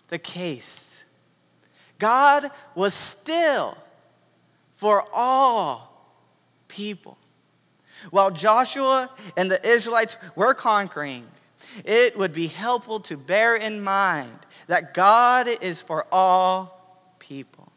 the 0.08 0.18
case. 0.18 1.04
God 1.98 2.50
was 2.74 2.94
still 2.94 3.76
for 4.76 5.04
all 5.12 5.88
people. 6.68 7.18
While 8.10 8.30
Joshua 8.30 9.10
and 9.36 9.50
the 9.50 9.66
Israelites 9.66 10.16
were 10.36 10.54
conquering, 10.54 11.26
it 11.84 12.16
would 12.16 12.32
be 12.32 12.46
helpful 12.46 13.00
to 13.00 13.16
bear 13.16 13.56
in 13.56 13.82
mind 13.82 14.38
that 14.66 14.94
God 14.94 15.48
is 15.48 15.82
for 15.82 16.06
all 16.12 17.14
people. 17.18 17.72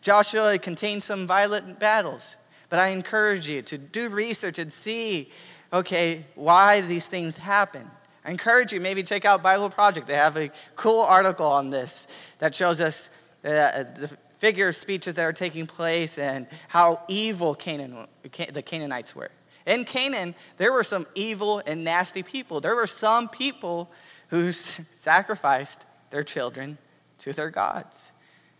Joshua 0.00 0.58
contains 0.58 1.04
some 1.04 1.26
violent 1.26 1.78
battles, 1.78 2.36
but 2.68 2.78
I 2.78 2.88
encourage 2.88 3.48
you 3.48 3.62
to 3.62 3.78
do 3.78 4.08
research 4.08 4.58
and 4.58 4.72
see, 4.72 5.30
okay, 5.72 6.24
why 6.34 6.80
these 6.80 7.06
things 7.06 7.36
happen. 7.36 7.90
I 8.24 8.30
encourage 8.30 8.72
you, 8.72 8.80
maybe 8.80 9.02
check 9.02 9.24
out 9.24 9.42
Bible 9.42 9.70
Project. 9.70 10.06
They 10.06 10.14
have 10.14 10.36
a 10.36 10.50
cool 10.76 11.00
article 11.00 11.46
on 11.46 11.70
this 11.70 12.06
that 12.38 12.54
shows 12.54 12.80
us 12.80 13.10
uh, 13.44 13.84
the 13.96 14.10
figure 14.38 14.68
of 14.68 14.76
speeches 14.76 15.14
that 15.14 15.24
are 15.24 15.32
taking 15.32 15.66
place 15.66 16.18
and 16.18 16.46
how 16.68 17.02
evil 17.08 17.54
Canaan, 17.54 18.06
the 18.22 18.62
Canaanites 18.62 19.14
were. 19.14 19.30
In 19.70 19.84
Canaan, 19.84 20.34
there 20.56 20.72
were 20.72 20.82
some 20.82 21.06
evil 21.14 21.62
and 21.64 21.84
nasty 21.84 22.24
people. 22.24 22.60
There 22.60 22.74
were 22.74 22.88
some 22.88 23.28
people 23.28 23.88
who 24.28 24.50
sacrificed 24.52 25.86
their 26.10 26.24
children 26.24 26.76
to 27.18 27.32
their 27.32 27.50
gods. 27.50 28.10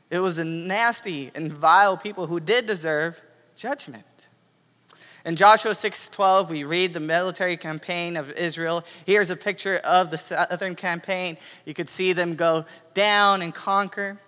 It 0.09 0.21
was 0.21 0.39
a 0.39 0.45
nasty 0.45 1.33
and 1.35 1.53
vile 1.53 1.97
people 1.97 2.29
who 2.29 2.39
did 2.39 2.67
deserve 2.67 3.21
judgment. 3.57 4.05
In 5.25 5.35
Joshua 5.35 5.73
6:12, 5.73 6.49
we 6.49 6.63
read 6.63 6.95
the 6.95 7.01
military 7.01 7.57
campaign 7.57 8.17
of 8.17 8.31
Israel. 8.31 8.85
Here's 9.05 9.31
a 9.31 9.37
picture 9.37 9.81
of 9.83 10.11
the 10.11 10.19
southern 10.19 10.77
campaign. 10.77 11.39
You 11.65 11.75
could 11.75 11.91
see 11.91 12.13
them 12.13 12.37
go 12.37 12.65
down 12.95 13.43
and 13.43 13.53
conquer. 13.53 14.21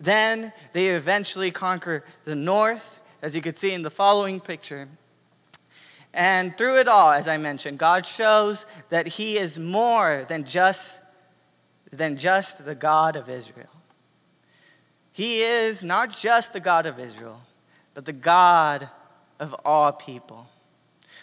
Then 0.00 0.50
they 0.72 0.88
eventually 0.88 1.50
conquer 1.50 2.04
the 2.24 2.34
north, 2.34 3.00
as 3.20 3.36
you 3.36 3.42
could 3.42 3.58
see 3.58 3.74
in 3.74 3.82
the 3.82 3.90
following 3.90 4.40
picture. 4.40 4.88
And 6.14 6.56
through 6.58 6.78
it 6.78 6.88
all, 6.88 7.10
as 7.10 7.26
I 7.26 7.38
mentioned, 7.38 7.78
God 7.78 8.04
shows 8.04 8.66
that 8.90 9.06
He 9.06 9.38
is 9.38 9.58
more 9.58 10.24
than 10.28 10.44
just, 10.44 10.98
than 11.90 12.16
just 12.16 12.64
the 12.64 12.74
God 12.74 13.16
of 13.16 13.30
Israel. 13.30 13.68
He 15.12 15.42
is 15.42 15.82
not 15.82 16.10
just 16.10 16.52
the 16.52 16.60
God 16.60 16.86
of 16.86 16.98
Israel, 16.98 17.40
but 17.94 18.04
the 18.04 18.12
God 18.12 18.88
of 19.40 19.54
all 19.64 19.92
people. 19.92 20.46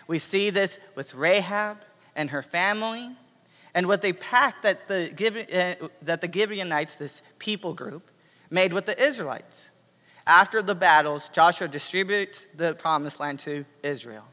We 0.07 0.17
see 0.17 0.49
this 0.49 0.79
with 0.95 1.13
Rahab 1.13 1.77
and 2.15 2.31
her 2.31 2.41
family, 2.41 3.09
and 3.75 3.85
with 3.85 4.01
the 4.01 4.13
pact 4.13 4.63
that 4.63 4.87
the, 4.87 5.11
uh, 5.81 5.87
that 6.01 6.21
the 6.21 6.31
Gibeonites, 6.31 6.95
this 6.95 7.21
people 7.37 7.73
group, 7.75 8.09
made 8.49 8.73
with 8.73 8.87
the 8.87 8.99
Israelites. 9.01 9.69
After 10.25 10.63
the 10.63 10.75
battles, 10.75 11.29
Joshua 11.29 11.67
distributes 11.67 12.47
the 12.55 12.73
promised 12.73 13.19
land 13.19 13.39
to 13.39 13.65
Israel 13.83 14.25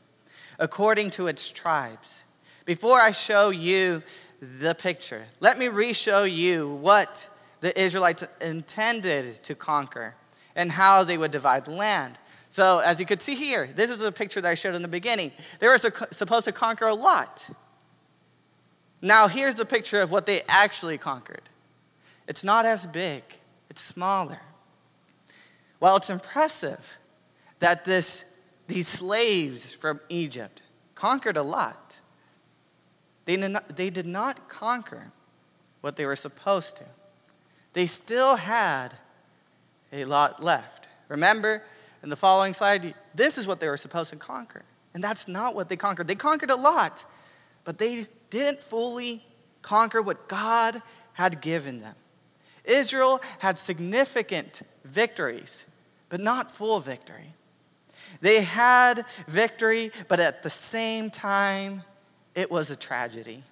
according 0.58 1.10
to 1.10 1.26
its 1.26 1.50
tribes. 1.50 2.24
Before 2.64 3.00
I 3.00 3.10
show 3.10 3.50
you 3.50 4.02
the 4.40 4.74
picture, 4.74 5.24
let 5.40 5.58
me 5.58 5.68
re 5.68 5.92
show 5.92 6.24
you 6.24 6.74
what 6.80 7.28
the 7.60 7.78
Israelites 7.80 8.24
intended 8.40 9.42
to 9.44 9.54
conquer 9.54 10.14
and 10.54 10.70
how 10.70 11.04
they 11.04 11.18
would 11.18 11.30
divide 11.30 11.64
the 11.64 11.72
land. 11.72 12.18
So, 12.50 12.78
as 12.78 12.98
you 12.98 13.06
could 13.06 13.20
see 13.20 13.34
here, 13.34 13.68
this 13.74 13.90
is 13.90 13.98
the 13.98 14.10
picture 14.10 14.40
that 14.40 14.48
I 14.48 14.54
showed 14.54 14.74
in 14.74 14.82
the 14.82 14.88
beginning. 14.88 15.30
They 15.58 15.66
were 15.66 15.78
supposed 15.78 16.46
to 16.46 16.52
conquer 16.52 16.86
a 16.86 16.94
lot. 16.94 17.46
Now, 19.02 19.28
here's 19.28 19.54
the 19.54 19.66
picture 19.66 20.00
of 20.00 20.10
what 20.10 20.26
they 20.26 20.42
actually 20.48 20.98
conquered 20.98 21.48
it's 22.26 22.42
not 22.42 22.66
as 22.66 22.86
big, 22.86 23.22
it's 23.70 23.82
smaller. 23.82 24.40
While 25.78 25.96
it's 25.96 26.10
impressive 26.10 26.98
that 27.58 27.84
this, 27.84 28.24
these 28.66 28.88
slaves 28.88 29.72
from 29.72 30.00
Egypt 30.08 30.62
conquered 30.94 31.36
a 31.36 31.42
lot, 31.42 31.98
they 33.24 33.36
did, 33.36 33.50
not, 33.50 33.76
they 33.76 33.90
did 33.90 34.06
not 34.06 34.48
conquer 34.48 35.12
what 35.80 35.96
they 35.96 36.06
were 36.06 36.16
supposed 36.16 36.76
to. 36.76 36.84
They 37.72 37.86
still 37.86 38.36
had 38.36 38.94
a 39.92 40.04
lot 40.04 40.42
left. 40.42 40.88
Remember, 41.08 41.62
in 42.02 42.08
the 42.08 42.16
following 42.16 42.54
slide, 42.54 42.94
this 43.14 43.38
is 43.38 43.46
what 43.46 43.60
they 43.60 43.68
were 43.68 43.76
supposed 43.76 44.10
to 44.10 44.16
conquer. 44.16 44.62
And 44.94 45.02
that's 45.04 45.28
not 45.28 45.54
what 45.54 45.68
they 45.68 45.76
conquered. 45.76 46.08
They 46.08 46.14
conquered 46.14 46.50
a 46.50 46.56
lot, 46.56 47.04
but 47.64 47.78
they 47.78 48.06
didn't 48.30 48.62
fully 48.62 49.24
conquer 49.62 50.00
what 50.00 50.28
God 50.28 50.80
had 51.12 51.40
given 51.40 51.80
them. 51.80 51.94
Israel 52.64 53.20
had 53.38 53.58
significant 53.58 54.62
victories, 54.84 55.66
but 56.08 56.20
not 56.20 56.50
full 56.50 56.80
victory. 56.80 57.35
They 58.20 58.42
had 58.42 59.04
victory, 59.26 59.92
but 60.08 60.20
at 60.20 60.42
the 60.42 60.50
same 60.50 61.10
time, 61.10 61.82
it 62.34 62.50
was 62.50 62.70
a 62.70 62.76
tragedy. 62.76 63.42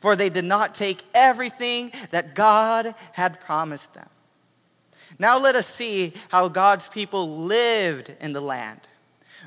For 0.00 0.16
they 0.16 0.28
did 0.28 0.44
not 0.44 0.74
take 0.74 1.02
everything 1.14 1.92
that 2.10 2.34
God 2.34 2.94
had 3.12 3.40
promised 3.40 3.94
them. 3.94 4.08
Now 5.18 5.38
let 5.38 5.54
us 5.54 5.66
see 5.66 6.12
how 6.28 6.48
God's 6.48 6.88
people 6.88 7.44
lived 7.44 8.14
in 8.20 8.32
the 8.32 8.40
land. 8.40 8.80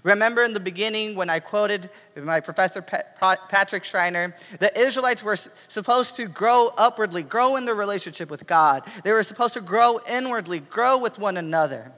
Remember 0.03 0.43
in 0.43 0.53
the 0.53 0.59
beginning 0.59 1.15
when 1.15 1.29
I 1.29 1.39
quoted 1.39 1.89
my 2.15 2.39
professor 2.39 2.81
Patrick 2.81 3.83
Schreiner, 3.83 4.35
the 4.59 4.75
Israelites 4.79 5.21
were 5.21 5.35
supposed 5.67 6.15
to 6.15 6.27
grow 6.27 6.71
upwardly, 6.77 7.21
grow 7.23 7.57
in 7.57 7.65
their 7.65 7.75
relationship 7.75 8.31
with 8.31 8.47
God. 8.47 8.83
They 9.03 9.11
were 9.11 9.21
supposed 9.21 9.53
to 9.53 9.61
grow 9.61 9.99
inwardly, 10.09 10.59
grow 10.59 10.97
with 10.97 11.19
one 11.19 11.37
another. 11.37 11.91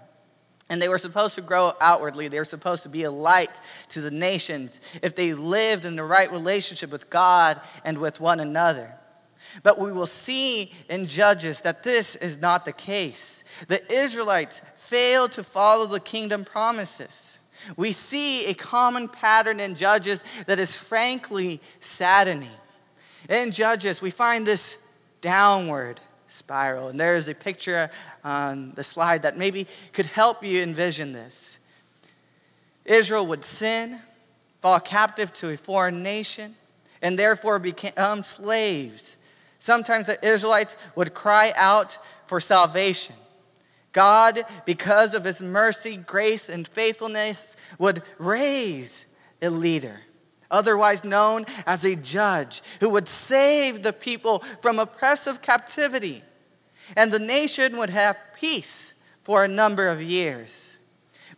And 0.74 0.82
they 0.82 0.89
were 0.89 0.98
supposed 0.98 1.36
to 1.36 1.42
grow 1.42 1.74
outwardly. 1.80 2.30
They 2.30 2.39
were 2.39 2.46
supposed 2.46 2.82
to 2.82 2.89
be 2.89 3.03
a 3.03 3.12
light 3.12 3.62
to 3.89 4.01
the 4.01 4.10
nations 4.10 4.82
if 5.03 5.15
they 5.15 5.36
lived 5.36 5.86
in 5.86 5.96
the 5.96 6.03
right 6.03 6.32
relationship 6.32 6.92
with 6.92 7.12
God 7.12 7.62
and 7.86 8.00
with 8.00 8.20
one 8.20 8.39
another. 8.39 8.92
But 9.62 9.80
we 9.80 9.92
will 9.92 10.08
see 10.08 10.72
in 10.89 11.06
Judges 11.06 11.62
that 11.62 11.84
this 11.84 12.15
is 12.15 12.39
not 12.39 12.65
the 12.65 12.74
case. 12.74 13.44
The 13.68 13.86
Israelites 13.94 14.63
failed 14.75 15.34
to 15.34 15.44
follow 15.44 15.86
the 15.86 16.00
kingdom 16.00 16.44
promises. 16.44 17.39
We 17.77 17.92
see 17.92 18.48
a 18.48 18.56
common 18.56 19.10
pattern 19.10 19.60
in 19.60 19.75
Judges 19.75 20.24
that 20.48 20.58
is 20.58 20.75
frankly 20.75 21.62
saddening. 21.82 22.50
In 23.30 23.51
Judges, 23.51 24.01
we 24.01 24.10
find 24.10 24.44
this 24.44 24.80
downward 25.22 26.01
spiral. 26.34 26.88
And 26.90 27.00
there 27.00 27.16
is 27.16 27.28
a 27.28 27.36
picture 27.36 27.90
on 28.24 28.72
the 28.72 28.84
slide 28.84 29.24
that 29.24 29.38
maybe 29.38 29.68
could 29.94 30.08
help 30.08 30.44
you 30.44 30.62
envision 30.62 31.13
this. 31.13 31.60
Israel 32.86 33.28
would 33.28 33.44
sin, 33.44 34.00
fall 34.62 34.80
captive 34.80 35.32
to 35.34 35.50
a 35.50 35.58
foreign 35.58 36.04
nation, 36.04 36.56
and 37.02 37.18
therefore 37.20 37.60
become 37.60 38.24
slaves. 38.24 39.16
Sometimes 39.60 40.08
the 40.08 40.25
Israelites 40.27 40.75
would 40.96 41.14
cry 41.14 41.53
out 41.55 41.98
for 42.25 42.40
salvation. 42.40 43.16
God, 43.92 44.44
because 44.66 45.14
of 45.14 45.24
his 45.24 45.42
mercy, 45.42 45.98
grace, 45.98 46.50
and 46.50 46.68
faithfulness, 46.68 47.55
would 47.77 48.01
raise 48.18 49.05
a 49.42 49.50
leader, 49.50 50.01
otherwise 50.50 51.03
known 51.03 51.46
as 51.68 51.86
a 51.86 51.96
judge, 51.96 52.64
who 52.79 52.90
would 52.90 53.07
save 53.07 53.84
the 53.84 53.94
people 53.94 54.40
from 54.62 54.79
oppressive 54.79 55.42
captivity. 55.42 56.24
And 56.96 57.11
the 57.11 57.19
nation 57.19 57.77
would 57.77 57.89
have 57.89 58.17
peace 58.35 58.93
for 59.22 59.43
a 59.43 59.48
number 59.48 59.87
of 59.87 60.01
years. 60.01 60.77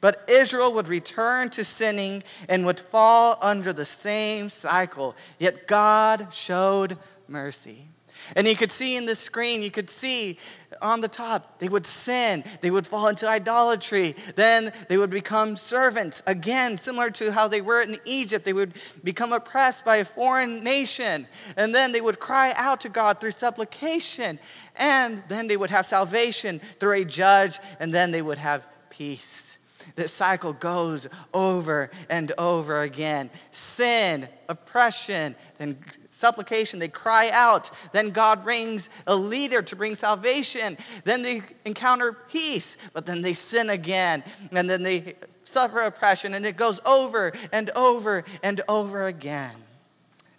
But 0.02 0.24
Israel 0.30 0.74
would 0.74 0.88
return 0.88 1.50
to 1.52 1.64
sinning 1.64 2.24
and 2.50 2.66
would 2.66 2.80
fall 2.80 3.38
under 3.42 3.74
the 3.74 3.86
same 3.86 4.50
cycle. 4.50 5.16
Yet 5.40 5.68
God 5.68 6.34
showed 6.34 6.98
mercy. 7.28 7.88
And 8.36 8.48
you 8.48 8.56
could 8.56 8.72
see 8.72 8.96
in 8.96 9.06
the 9.06 9.16
screen, 9.16 9.62
you 9.62 9.72
could 9.72 9.90
see 9.90 10.38
on 10.82 11.02
the 11.02 11.08
top, 11.08 11.60
they 11.60 11.70
would 11.70 11.86
sin, 11.86 12.44
they 12.62 12.72
would 12.72 12.86
fall 12.86 13.08
into 13.08 13.28
idolatry, 13.28 14.16
then 14.36 14.74
they 14.90 14.98
would 14.98 15.10
become 15.10 15.56
servants. 15.56 16.22
Again, 16.28 16.78
similar 16.78 17.10
to 17.12 17.32
how 17.32 17.48
they 17.48 17.62
were 17.62 17.82
in 17.82 17.98
Egypt, 18.06 18.46
they 18.46 18.54
would 18.54 18.74
become 19.04 19.32
oppressed 19.32 19.86
by 19.86 19.98
a 19.98 20.06
foreign 20.06 20.64
nation, 20.64 21.28
and 21.56 21.74
then 21.74 21.92
they 21.92 22.02
would 22.02 22.20
cry 22.20 22.54
out 22.56 22.82
to 22.82 22.90
God 22.90 23.22
through 23.22 23.32
supplication, 23.32 24.40
and 24.76 25.24
then 25.28 25.48
they 25.48 25.58
would 25.58 25.70
have 25.70 25.86
salvation 25.86 26.60
through 26.80 26.94
a 26.94 27.06
judge, 27.06 27.60
and 27.80 27.94
then 27.94 28.12
they 28.12 28.22
would 28.22 28.38
have 28.38 28.68
peace. 28.90 29.58
This 29.96 30.12
cycle 30.12 30.54
goes 30.54 31.08
over 31.34 31.92
and 32.10 32.32
over 32.38 32.82
again. 32.82 33.30
Sin, 33.52 34.28
oppression, 34.50 35.36
then 35.58 35.78
supplication, 36.12 36.80
they 36.80 36.88
cry 36.88 37.30
out. 37.30 37.72
Then 37.92 38.10
God 38.10 38.44
brings 38.44 38.90
a 39.06 39.16
leader 39.16 39.62
to 39.62 39.76
bring 39.76 39.96
salvation. 39.96 40.78
Then 41.04 41.22
they 41.22 41.44
encounter 41.66 42.14
peace, 42.14 42.78
but 42.94 43.06
then 43.06 43.22
they 43.22 43.34
sin 43.34 43.70
again. 43.70 44.24
And 44.52 44.70
then 44.70 44.84
they 44.84 45.16
suffer 45.44 45.82
oppression, 45.82 46.34
and 46.34 46.46
it 46.46 46.58
goes 46.58 46.80
over 46.86 47.32
and 47.52 47.70
over 47.72 48.24
and 48.44 48.62
over 48.68 49.08
again. 49.08 49.56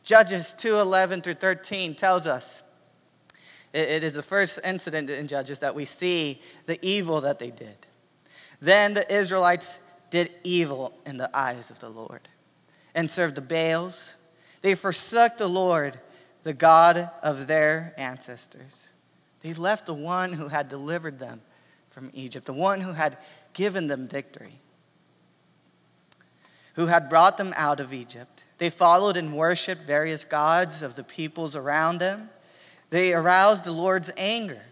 Judges 0.02 0.54
2 0.54 0.76
11 0.76 1.22
through 1.22 1.34
13 1.34 1.94
tells 1.94 2.26
us 2.26 2.62
it 3.72 4.04
is 4.04 4.14
the 4.14 4.22
first 4.22 4.58
incident 4.64 5.10
in 5.10 5.28
Judges 5.28 5.58
that 5.58 5.74
we 5.74 5.84
see 5.84 6.40
the 6.66 6.78
evil 6.84 7.20
that 7.22 7.38
they 7.38 7.50
did. 7.50 7.85
Then 8.60 8.94
the 8.94 9.12
Israelites 9.12 9.80
did 10.10 10.30
evil 10.44 10.92
in 11.04 11.16
the 11.16 11.30
eyes 11.36 11.70
of 11.70 11.78
the 11.78 11.88
Lord 11.88 12.28
and 12.94 13.08
served 13.10 13.34
the 13.34 13.42
Baals 13.42 14.16
they 14.66 14.74
forsook 14.74 15.38
the 15.38 15.48
Lord, 15.48 16.00
the 16.42 16.52
God 16.52 17.08
of 17.22 17.46
their 17.46 17.94
ancestors. 17.96 18.88
They 19.42 19.54
left 19.54 19.86
the 19.86 19.94
one 19.94 20.32
who 20.32 20.48
had 20.48 20.68
delivered 20.68 21.20
them 21.20 21.40
from 21.86 22.10
Egypt, 22.12 22.46
the 22.46 22.52
one 22.52 22.80
who 22.80 22.92
had 22.92 23.16
given 23.52 23.86
them 23.86 24.08
victory, 24.08 24.58
who 26.74 26.86
had 26.86 27.08
brought 27.08 27.38
them 27.38 27.54
out 27.56 27.78
of 27.78 27.94
Egypt. 27.94 28.42
They 28.58 28.70
followed 28.70 29.16
and 29.16 29.36
worshiped 29.36 29.82
various 29.82 30.24
gods 30.24 30.82
of 30.82 30.96
the 30.96 31.04
peoples 31.04 31.54
around 31.54 31.98
them. 31.98 32.28
They 32.90 33.12
aroused 33.12 33.62
the 33.62 33.70
Lord's 33.70 34.10
anger 34.16 34.62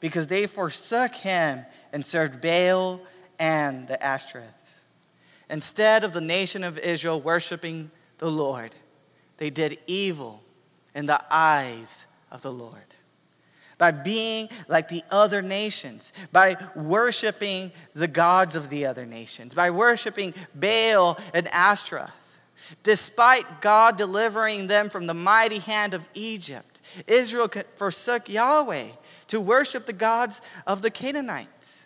because 0.00 0.26
they 0.26 0.46
forsook 0.46 1.14
him 1.14 1.64
and 1.94 2.04
served 2.04 2.42
Baal 2.42 3.00
and 3.40 3.88
the 3.88 3.98
Ashtoreths. 4.00 4.80
Instead 5.48 6.04
of 6.04 6.12
the 6.12 6.20
nation 6.20 6.62
of 6.62 6.78
Israel 6.78 7.20
worshiping 7.20 7.90
the 8.18 8.30
Lord, 8.30 8.72
they 9.38 9.50
did 9.50 9.78
evil 9.88 10.42
in 10.94 11.06
the 11.06 11.20
eyes 11.30 12.06
of 12.30 12.42
the 12.42 12.52
Lord. 12.52 12.76
By 13.78 13.92
being 13.92 14.50
like 14.68 14.88
the 14.88 15.02
other 15.10 15.40
nations, 15.40 16.12
by 16.30 16.56
worshiping 16.76 17.72
the 17.94 18.06
gods 18.06 18.54
of 18.54 18.68
the 18.68 18.84
other 18.84 19.06
nations, 19.06 19.54
by 19.54 19.70
worshiping 19.70 20.34
Baal 20.54 21.18
and 21.32 21.48
Ashtaroth. 21.48 22.10
Despite 22.82 23.62
God 23.62 23.96
delivering 23.96 24.66
them 24.66 24.90
from 24.90 25.06
the 25.06 25.14
mighty 25.14 25.58
hand 25.58 25.94
of 25.94 26.06
Egypt, 26.12 26.82
Israel 27.06 27.50
forsook 27.76 28.28
Yahweh 28.28 28.88
to 29.28 29.40
worship 29.40 29.86
the 29.86 29.94
gods 29.94 30.42
of 30.66 30.82
the 30.82 30.90
Canaanites. 30.90 31.79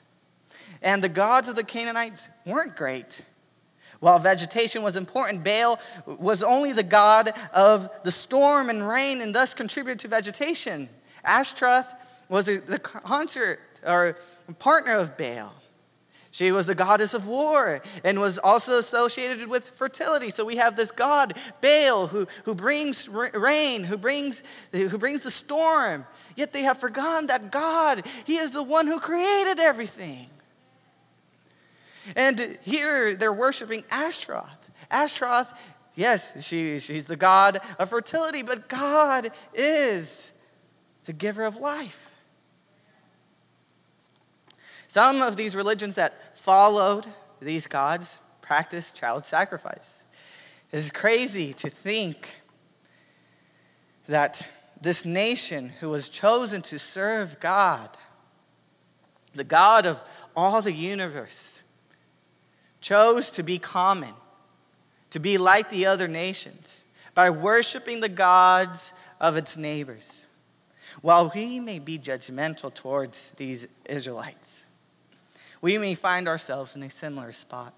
And 0.84 1.02
the 1.02 1.08
gods 1.08 1.48
of 1.48 1.56
the 1.56 1.64
Canaanites 1.64 2.28
weren't 2.44 2.76
great. 2.76 3.22
While 4.00 4.18
vegetation 4.18 4.82
was 4.82 4.96
important, 4.96 5.42
Baal 5.42 5.80
was 6.06 6.42
only 6.42 6.72
the 6.72 6.82
god 6.82 7.32
of 7.54 7.88
the 8.04 8.10
storm 8.10 8.68
and 8.68 8.86
rain 8.86 9.22
and 9.22 9.34
thus 9.34 9.54
contributed 9.54 10.00
to 10.00 10.08
vegetation. 10.08 10.90
Ashtaroth 11.24 11.92
was 12.28 12.44
the 12.44 12.78
concert 12.78 13.60
or 13.84 14.18
partner 14.58 14.92
of 14.96 15.16
Baal. 15.16 15.54
She 16.32 16.52
was 16.52 16.66
the 16.66 16.74
goddess 16.74 17.14
of 17.14 17.28
war 17.28 17.80
and 18.02 18.20
was 18.20 18.36
also 18.38 18.76
associated 18.78 19.46
with 19.46 19.70
fertility. 19.70 20.28
So 20.28 20.44
we 20.44 20.56
have 20.56 20.76
this 20.76 20.90
god, 20.90 21.38
Baal, 21.62 22.08
who, 22.08 22.26
who 22.44 22.54
brings 22.54 23.08
rain, 23.08 23.84
who 23.84 23.96
brings, 23.96 24.42
who 24.72 24.98
brings 24.98 25.22
the 25.22 25.30
storm. 25.30 26.04
Yet 26.36 26.52
they 26.52 26.62
have 26.62 26.78
forgotten 26.78 27.28
that 27.28 27.50
God, 27.50 28.04
He 28.26 28.36
is 28.36 28.50
the 28.50 28.64
one 28.64 28.86
who 28.86 29.00
created 29.00 29.60
everything. 29.60 30.28
And 32.16 32.58
here 32.62 33.14
they're 33.14 33.32
worshiping 33.32 33.84
Ashtaroth. 33.90 34.70
Ashtaroth, 34.90 35.52
yes, 35.94 36.44
she, 36.44 36.78
she's 36.78 37.06
the 37.06 37.16
god 37.16 37.60
of 37.78 37.90
fertility, 37.90 38.42
but 38.42 38.68
God 38.68 39.30
is 39.52 40.32
the 41.04 41.12
giver 41.12 41.44
of 41.44 41.56
life. 41.56 42.16
Some 44.88 45.22
of 45.22 45.36
these 45.36 45.56
religions 45.56 45.96
that 45.96 46.36
followed 46.36 47.06
these 47.40 47.66
gods 47.66 48.18
practiced 48.42 48.94
child 48.94 49.24
sacrifice. 49.24 50.04
It's 50.70 50.90
crazy 50.90 51.52
to 51.54 51.68
think 51.68 52.42
that 54.06 54.46
this 54.80 55.04
nation 55.04 55.70
who 55.80 55.88
was 55.88 56.08
chosen 56.08 56.62
to 56.62 56.78
serve 56.78 57.40
God, 57.40 57.90
the 59.34 59.44
God 59.44 59.86
of 59.86 60.00
all 60.36 60.62
the 60.62 60.72
universe, 60.72 61.63
chose 62.84 63.30
to 63.30 63.42
be 63.42 63.58
common, 63.58 64.12
to 65.08 65.18
be 65.18 65.38
like 65.38 65.70
the 65.70 65.86
other 65.86 66.06
nations, 66.06 66.84
by 67.14 67.30
worshiping 67.30 68.00
the 68.00 68.10
gods 68.10 68.92
of 69.18 69.38
its 69.38 69.56
neighbors. 69.56 70.26
While 71.00 71.32
we 71.34 71.60
may 71.60 71.78
be 71.78 71.98
judgmental 71.98 72.72
towards 72.74 73.32
these 73.38 73.66
Israelites, 73.86 74.66
we 75.62 75.78
may 75.78 75.94
find 75.94 76.28
ourselves 76.28 76.76
in 76.76 76.82
a 76.82 76.90
similar 76.90 77.32
spot. 77.32 77.72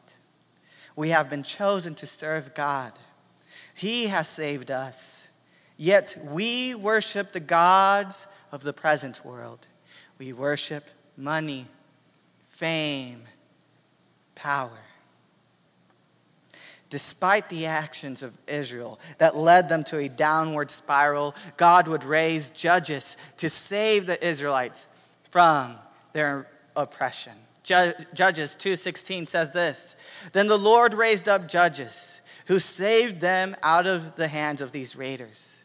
We 0.96 1.10
have 1.10 1.30
been 1.30 1.44
chosen 1.44 1.94
to 1.96 2.06
serve 2.06 2.52
God. 2.52 2.92
He 3.74 4.08
has 4.08 4.26
saved 4.26 4.72
us. 4.72 5.28
Yet 5.76 6.18
we 6.24 6.74
worship 6.74 7.30
the 7.30 7.38
gods 7.38 8.26
of 8.50 8.64
the 8.64 8.72
present 8.72 9.24
world. 9.24 9.68
We 10.18 10.32
worship 10.32 10.84
money, 11.16 11.66
fame, 12.48 13.22
power. 14.34 14.80
Despite 16.88 17.48
the 17.48 17.66
actions 17.66 18.22
of 18.22 18.32
Israel 18.46 19.00
that 19.18 19.36
led 19.36 19.68
them 19.68 19.82
to 19.84 19.98
a 19.98 20.08
downward 20.08 20.70
spiral, 20.70 21.34
God 21.56 21.88
would 21.88 22.04
raise 22.04 22.50
judges 22.50 23.16
to 23.38 23.50
save 23.50 24.06
the 24.06 24.24
Israelites 24.24 24.86
from 25.30 25.78
their 26.12 26.48
oppression. 26.76 27.34
Judges 27.62 28.54
2:16 28.54 29.26
says 29.26 29.50
this, 29.50 29.96
"Then 30.32 30.46
the 30.46 30.58
Lord 30.58 30.94
raised 30.94 31.28
up 31.28 31.48
judges 31.48 32.20
who 32.46 32.60
saved 32.60 33.20
them 33.20 33.56
out 33.62 33.88
of 33.88 34.14
the 34.14 34.28
hands 34.28 34.60
of 34.60 34.70
these 34.70 34.94
raiders." 34.94 35.64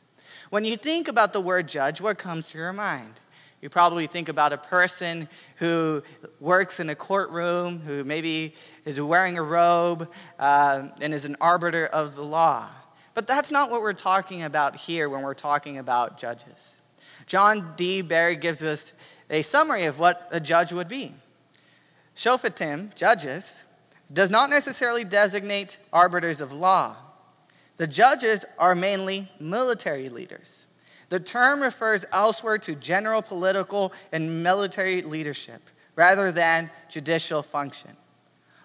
When 0.49 0.65
you 0.65 0.75
think 0.75 1.07
about 1.07 1.31
the 1.31 1.41
word 1.41 1.67
judge, 1.67 2.01
what 2.01 2.17
comes 2.17 2.49
to 2.49 2.57
your 2.57 2.73
mind? 2.73 3.19
You 3.61 3.69
probably 3.69 4.07
think 4.07 4.27
about 4.27 4.53
a 4.53 4.57
person 4.57 5.29
who 5.57 6.01
works 6.39 6.79
in 6.79 6.89
a 6.89 6.95
courtroom, 6.95 7.79
who 7.79 8.03
maybe 8.03 8.55
is 8.85 8.99
wearing 8.99 9.37
a 9.37 9.43
robe 9.43 10.11
uh, 10.39 10.87
and 10.99 11.13
is 11.13 11.25
an 11.25 11.37
arbiter 11.39 11.85
of 11.85 12.15
the 12.15 12.23
law. 12.23 12.67
But 13.13 13.27
that's 13.27 13.51
not 13.51 13.69
what 13.69 13.81
we're 13.81 13.93
talking 13.93 14.43
about 14.43 14.75
here 14.75 15.09
when 15.09 15.21
we're 15.21 15.35
talking 15.35 15.77
about 15.77 16.17
judges. 16.17 16.75
John 17.27 17.73
D. 17.77 18.01
Barry 18.01 18.35
gives 18.35 18.63
us 18.63 18.93
a 19.29 19.43
summary 19.43 19.85
of 19.85 19.99
what 19.99 20.27
a 20.31 20.39
judge 20.39 20.73
would 20.73 20.87
be. 20.87 21.13
Shofetim, 22.15 22.95
judges, 22.95 23.63
does 24.11 24.29
not 24.29 24.49
necessarily 24.49 25.03
designate 25.03 25.77
arbiters 25.93 26.41
of 26.41 26.51
law. 26.51 26.95
The 27.77 27.87
judges 27.87 28.43
are 28.57 28.75
mainly 28.75 29.31
military 29.39 30.09
leaders. 30.09 30.65
The 31.11 31.19
term 31.19 31.61
refers 31.61 32.05
elsewhere 32.13 32.57
to 32.59 32.73
general 32.73 33.21
political 33.21 33.91
and 34.13 34.43
military 34.43 35.01
leadership 35.01 35.61
rather 35.97 36.31
than 36.31 36.71
judicial 36.87 37.43
function. 37.43 37.91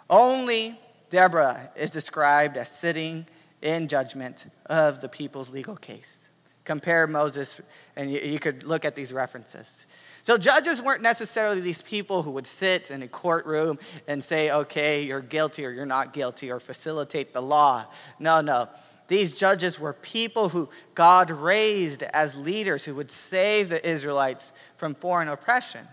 Only 0.09 0.79
Deborah 1.11 1.73
is 1.75 1.91
described 1.91 2.57
as 2.57 2.69
sitting 2.69 3.27
in 3.63 3.89
judgment 3.89 4.47
of 4.67 5.01
the 5.01 5.09
people's 5.09 5.51
legal 5.51 5.75
case. 5.75 6.29
Compare 6.63 7.09
Moses, 7.09 7.61
and 7.97 8.13
you, 8.13 8.39
could 8.39 8.63
look 8.63 8.85
at 8.85 8.95
these 8.95 9.13
references. 9.13 9.89
So, 10.23 10.39
judges 10.39 10.81
weren't 10.81 11.03
necessarily 11.03 11.61
these 11.61 11.83
people 11.83 12.23
who 12.23 12.31
would 12.33 12.47
sit 12.47 12.93
in 12.93 13.03
a 13.03 13.09
courtroom 13.09 13.77
and 14.07 14.23
say, 14.23 14.53
okay, 14.53 15.03
you're 15.03 15.21
guilty 15.21 15.65
or 15.65 15.71
you're 15.71 15.85
not 15.85 16.13
guilty, 16.13 16.53
or 16.53 16.61
facilitate 16.61 17.33
the 17.33 17.43
law. 17.43 17.87
No, 18.21 18.41
no. 18.41 18.69
These 19.09 19.35
judges 19.35 19.79
were 19.79 19.93
people 19.93 20.49
who 20.49 20.69
God 20.95 21.31
raised 21.31 22.03
as 22.03 22.37
leaders 22.37 22.85
who 22.85 22.95
would 22.97 23.11
save 23.11 23.69
the 23.69 23.87
Israelites 23.89 24.53
from 24.77 24.95
foreign 24.95 25.29
oppression. 25.29 25.87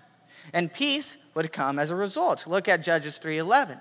And 0.51 0.73
peace 0.73 1.17
would 1.35 1.51
come 1.51 1.79
as 1.79 1.91
a 1.91 1.95
result. 1.95 2.47
Look 2.47 2.67
at 2.67 2.81
Judges 2.83 3.19
3:11. 3.19 3.79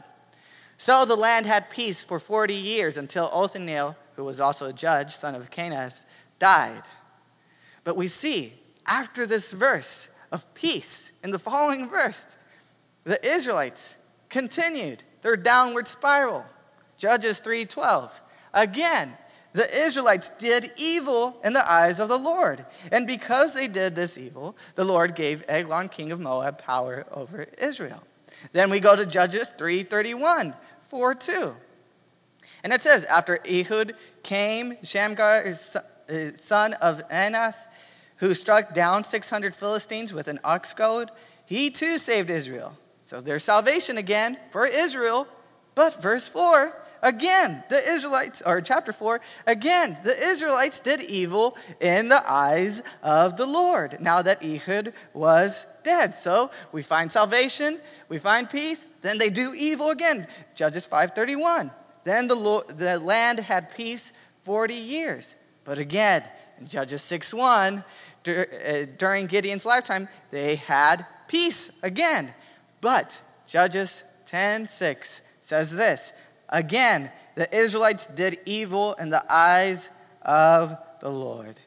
So 0.76 1.04
the 1.04 1.16
land 1.16 1.46
had 1.46 1.70
peace 1.70 2.02
for 2.02 2.18
40 2.18 2.54
years 2.54 2.96
until 2.96 3.30
Othniel, 3.32 3.96
who 4.16 4.24
was 4.24 4.40
also 4.40 4.66
a 4.66 4.72
judge, 4.72 5.14
son 5.16 5.34
of 5.34 5.50
Kenaz, 5.50 6.04
died. 6.38 6.82
But 7.84 7.96
we 7.96 8.08
see 8.08 8.60
after 8.86 9.26
this 9.26 9.52
verse 9.52 10.08
of 10.30 10.52
peace. 10.54 11.12
In 11.22 11.30
the 11.30 11.38
following 11.38 11.88
verse, 11.88 12.26
the 13.04 13.24
Israelites 13.26 13.96
continued 14.28 15.04
their 15.20 15.36
downward 15.36 15.86
spiral. 15.88 16.44
Judges 16.96 17.40
3:12. 17.40 18.20
Again, 18.52 19.16
the 19.52 19.84
Israelites 19.84 20.30
did 20.38 20.72
evil 20.76 21.38
in 21.44 21.52
the 21.52 21.70
eyes 21.70 22.00
of 22.00 22.08
the 22.08 22.18
Lord. 22.18 22.64
And 22.90 23.06
because 23.06 23.52
they 23.52 23.68
did 23.68 23.94
this 23.94 24.16
evil, 24.16 24.56
the 24.74 24.84
Lord 24.84 25.14
gave 25.14 25.44
Eglon, 25.48 25.88
king 25.88 26.10
of 26.10 26.20
Moab, 26.20 26.58
power 26.58 27.06
over 27.12 27.46
Israel. 27.58 28.02
Then 28.52 28.70
we 28.70 28.80
go 28.80 28.96
to 28.96 29.06
Judges 29.06 29.52
3:31, 29.58 30.54
4 30.82 31.14
2. 31.14 31.56
And 32.64 32.72
it 32.72 32.80
says, 32.80 33.04
After 33.04 33.40
Ehud 33.48 33.94
came 34.22 34.76
Shamgar, 34.82 35.54
son 36.34 36.74
of 36.74 37.08
Anath, 37.08 37.56
who 38.16 38.34
struck 38.34 38.74
down 38.74 39.04
600 39.04 39.54
Philistines 39.54 40.12
with 40.12 40.28
an 40.28 40.40
ox 40.44 40.74
goad, 40.74 41.10
he 41.44 41.70
too 41.70 41.98
saved 41.98 42.30
Israel. 42.30 42.76
So 43.02 43.20
there's 43.20 43.44
salvation 43.44 43.98
again 43.98 44.38
for 44.50 44.66
Israel. 44.66 45.26
But 45.74 46.02
verse 46.02 46.28
4, 46.28 46.74
again, 47.02 47.62
the 47.68 47.92
Israelites, 47.92 48.42
or 48.44 48.60
chapter 48.60 48.92
4, 48.92 49.20
again, 49.46 49.98
the 50.04 50.28
Israelites 50.28 50.80
did 50.80 51.00
evil 51.00 51.56
in 51.80 52.08
the 52.08 52.22
eyes 52.30 52.82
of 53.02 53.36
the 53.36 53.46
Lord 53.46 53.98
now 54.00 54.22
that 54.22 54.42
Ehud 54.42 54.92
was 55.12 55.66
dead. 55.82 56.14
So 56.14 56.50
we 56.70 56.82
find 56.82 57.10
salvation, 57.10 57.80
we 58.08 58.18
find 58.18 58.48
peace, 58.48 58.86
then 59.02 59.18
they 59.18 59.30
do 59.30 59.52
evil 59.54 59.90
again. 59.90 60.26
Judges 60.54 60.86
5:31. 60.86 61.70
Then 62.04 62.26
the, 62.26 62.34
Lord, 62.34 62.66
the 62.78 62.98
land 62.98 63.38
had 63.38 63.74
peace 63.74 64.12
40 64.44 64.74
years. 64.74 65.36
But 65.64 65.78
again, 65.78 66.24
in 66.58 66.66
Judges 66.66 67.02
6:1, 67.02 67.84
uh, 68.26 68.86
during 68.98 69.26
Gideon's 69.26 69.64
lifetime, 69.64 70.08
they 70.30 70.56
had 70.56 71.06
peace 71.28 71.70
again. 71.82 72.34
But 72.80 73.20
Judges 73.46 74.02
10:6 74.26 75.20
says 75.40 75.70
this 75.72 76.12
Again, 76.52 77.10
the 77.34 77.52
Israelites 77.56 78.06
did 78.06 78.38
evil 78.44 78.92
in 78.94 79.08
the 79.08 79.24
eyes 79.32 79.90
of 80.20 80.76
the 81.00 81.08
Lord. 81.08 81.58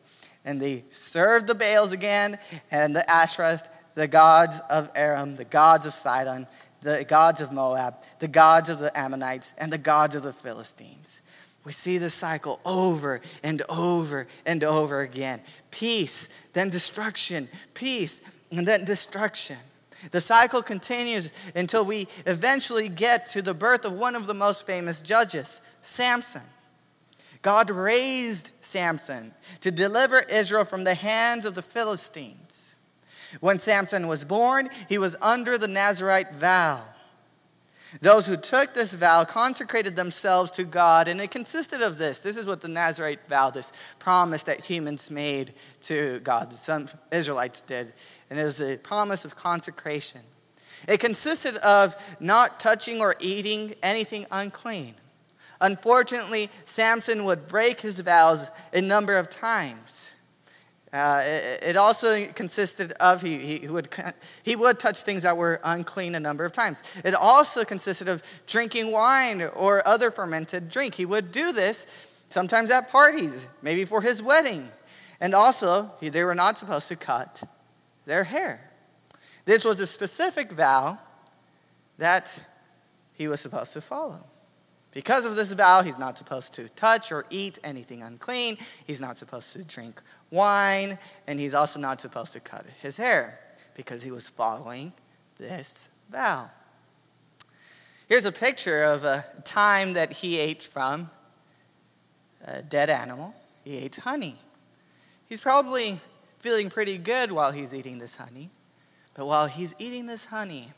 And 0.45 0.61
they 0.61 0.85
served 0.91 1.47
the 1.47 1.55
Baals 1.55 1.91
again 1.91 2.37
and 2.69 2.95
the 2.95 3.03
Ashereth, 3.09 3.67
the 3.95 4.07
gods 4.07 4.61
of 4.69 4.91
Aram, 4.95 5.35
the 5.35 5.43
gods 5.43 5.87
of 5.87 5.93
Sidon, 5.93 6.45
the 6.81 7.03
gods 7.03 7.41
of 7.41 7.51
Moab, 7.51 7.95
the 8.19 8.27
gods 8.27 8.69
of 8.69 8.77
the 8.77 8.95
Ammonites, 8.97 9.53
and 9.57 9.73
the 9.73 9.79
gods 9.79 10.15
of 10.15 10.21
the 10.21 10.33
Philistines. 10.33 11.21
We 11.63 11.71
see 11.71 11.97
this 11.97 12.13
cycle 12.13 12.59
over 12.63 13.21
and 13.41 13.63
over 13.69 14.27
and 14.45 14.63
over 14.63 15.01
again 15.01 15.41
peace, 15.71 16.29
then 16.53 16.69
destruction, 16.69 17.49
peace, 17.73 18.21
and 18.51 18.67
then 18.67 18.85
destruction. 18.85 19.57
The 20.11 20.21
cycle 20.21 20.61
continues 20.61 21.31
until 21.55 21.85
we 21.85 22.07
eventually 22.25 22.89
get 22.89 23.29
to 23.31 23.41
the 23.41 23.53
birth 23.53 23.85
of 23.85 23.93
one 23.93 24.15
of 24.15 24.27
the 24.27 24.33
most 24.33 24.65
famous 24.65 25.01
judges, 25.01 25.61
Samson. 25.81 26.43
God 27.41 27.69
raised 27.69 28.49
Samson 28.61 29.33
to 29.61 29.71
deliver 29.71 30.19
Israel 30.19 30.65
from 30.65 30.83
the 30.83 30.95
hands 30.95 31.45
of 31.45 31.55
the 31.55 31.61
Philistines. 31.61 32.75
When 33.39 33.57
Samson 33.57 34.07
was 34.07 34.25
born, 34.25 34.69
he 34.89 34.97
was 34.97 35.15
under 35.21 35.57
the 35.57 35.67
Nazarite 35.67 36.33
vow. 36.33 36.83
Those 38.01 38.27
who 38.27 38.35
took 38.35 38.73
this 38.73 38.93
vow 38.93 39.23
consecrated 39.23 39.95
themselves 39.95 40.51
to 40.51 40.63
God, 40.63 41.07
and 41.07 41.21
it 41.21 41.31
consisted 41.31 41.81
of 41.81 41.97
this. 41.97 42.19
This 42.19 42.35
is 42.35 42.45
what 42.45 42.61
the 42.61 42.67
Nazarite 42.67 43.27
vow, 43.29 43.51
this 43.51 43.71
promise 43.99 44.43
that 44.43 44.65
humans 44.65 45.09
made 45.09 45.53
to 45.83 46.19
God, 46.19 46.53
some 46.53 46.89
Israelites 47.11 47.61
did. 47.61 47.93
And 48.29 48.39
it 48.39 48.43
was 48.43 48.61
a 48.61 48.77
promise 48.77 49.25
of 49.25 49.35
consecration. 49.35 50.21
It 50.87 50.99
consisted 50.99 51.57
of 51.57 51.95
not 52.19 52.59
touching 52.59 53.01
or 53.01 53.15
eating 53.19 53.75
anything 53.81 54.25
unclean. 54.31 54.95
Unfortunately, 55.61 56.49
Samson 56.65 57.25
would 57.25 57.47
break 57.47 57.81
his 57.81 57.99
vows 57.99 58.49
a 58.73 58.81
number 58.81 59.15
of 59.15 59.29
times. 59.29 60.13
Uh, 60.93 61.23
it, 61.25 61.63
it, 61.63 61.75
also 61.75 62.25
consisted 62.27 62.93
of 62.93 63.21
he, 63.21 63.57
he, 63.57 63.67
would, 63.67 63.89
he 64.43 64.55
would 64.55 64.79
touch 64.79 65.01
things 65.01 65.23
that 65.23 65.35
were 65.35 65.59
unclean 65.65 66.15
a 66.15 66.19
number 66.19 66.45
of 66.45 66.53
times. 66.53 66.81
It 67.03 67.13
also 67.13 67.65
consisted 67.65 68.07
of 68.07 68.23
drinking 68.47 68.91
wine 68.91 69.41
or 69.41 69.85
other 69.85 70.09
fermented 70.09 70.69
drink. 70.69 70.95
He 70.95 71.05
would 71.05 71.33
do 71.33 71.51
this 71.51 71.85
sometimes 72.29 72.71
at 72.71 72.89
parties, 72.89 73.45
maybe 73.61 73.83
for 73.83 74.01
his 74.01 74.21
wedding. 74.21 74.69
And 75.19 75.35
also, 75.35 75.91
he, 75.99 76.07
they 76.07 76.23
were 76.23 76.35
not 76.35 76.57
supposed 76.57 76.87
to 76.89 76.95
cut 76.95 77.43
their 78.05 78.23
hair. 78.23 78.71
This 79.45 79.63
was 79.63 79.79
a 79.79 79.87
specific 79.87 80.51
vow 80.51 80.97
that 81.97 82.39
he 83.13 83.27
was 83.27 83.39
supposed 83.39 83.73
to 83.73 83.81
follow. 83.81 84.23
Because 84.91 85.25
of 85.25 85.35
this 85.35 85.51
vow, 85.51 85.81
he's 85.81 85.99
not 85.99 86.17
supposed 86.17 86.53
to 86.53 86.69
touch 86.69 87.11
or 87.11 87.25
eat 87.29 87.59
anything 87.63 88.01
unclean. 88.01 88.57
He's 88.87 89.01
not 89.01 89.17
supposed 89.17 89.51
to 89.53 89.63
drink 89.63 90.01
wine. 90.31 90.97
And 91.27 91.37
he's 91.37 91.53
also 91.53 91.79
not 91.79 91.99
supposed 91.99 92.31
to 92.33 92.39
cut 92.39 92.65
his 92.81 92.95
hair 92.95 93.39
because 93.75 94.01
he 94.01 94.11
was 94.11 94.29
following 94.29 94.93
this 95.37 95.89
vow. 96.09 96.49
Here's 98.07 98.25
a 98.25 98.31
picture 98.31 98.83
of 98.83 99.03
a 99.03 99.25
time 99.43 99.93
that 99.93 100.13
he 100.13 100.39
ate 100.39 100.63
from 100.63 101.09
a 102.45 102.61
dead 102.61 102.89
animal. 102.89 103.35
He 103.65 103.77
ate 103.77 103.97
honey. 103.97 104.37
He's 105.27 105.41
probably 105.41 105.99
feeling 106.45 106.69
pretty 106.69 106.97
good 106.97 107.31
while 107.31 107.51
he's 107.51 107.73
eating 107.73 107.97
this 107.97 108.15
honey. 108.15 108.51
But 109.15 109.25
while 109.25 109.47
he's 109.47 109.73
eating 109.79 110.05
this 110.05 110.25
honey, 110.25 110.73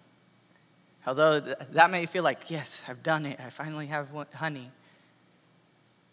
Although 1.08 1.40
that 1.40 1.90
may 1.90 2.06
feel 2.06 2.24
like, 2.24 2.52
yes, 2.52 2.84
I've 2.86 3.02
done 3.02 3.26
it, 3.26 3.40
I 3.40 3.50
finally 3.50 3.88
have 3.88 4.10
honey, 4.34 4.70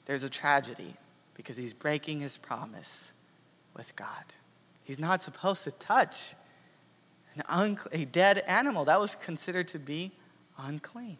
there's 0.05 0.23
a 0.23 0.29
tragedy 0.29 0.95
because 1.35 1.57
he's 1.57 1.75
breaking 1.75 2.21
his 2.21 2.39
promise 2.39 3.11
with 3.77 3.97
God. 3.97 4.25
He's 4.85 5.01
not 5.01 5.21
supposed 5.21 5.65
to 5.65 5.73
touch 5.73 6.37
an 7.35 7.77
a 7.91 8.05
dead 8.05 8.45
animal. 8.47 8.85
That 8.85 9.01
was 9.01 9.17
considered 9.17 9.67
to 9.69 9.81
be 9.81 10.13
unclean. 10.57 11.19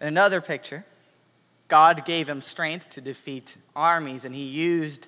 In 0.00 0.08
another 0.08 0.40
picture, 0.40 0.84
God 1.68 2.04
gave 2.04 2.28
him 2.28 2.42
strength 2.42 2.90
to 2.90 3.00
defeat 3.00 3.56
armies, 3.76 4.24
and 4.24 4.34
he 4.34 4.44
used 4.44 5.06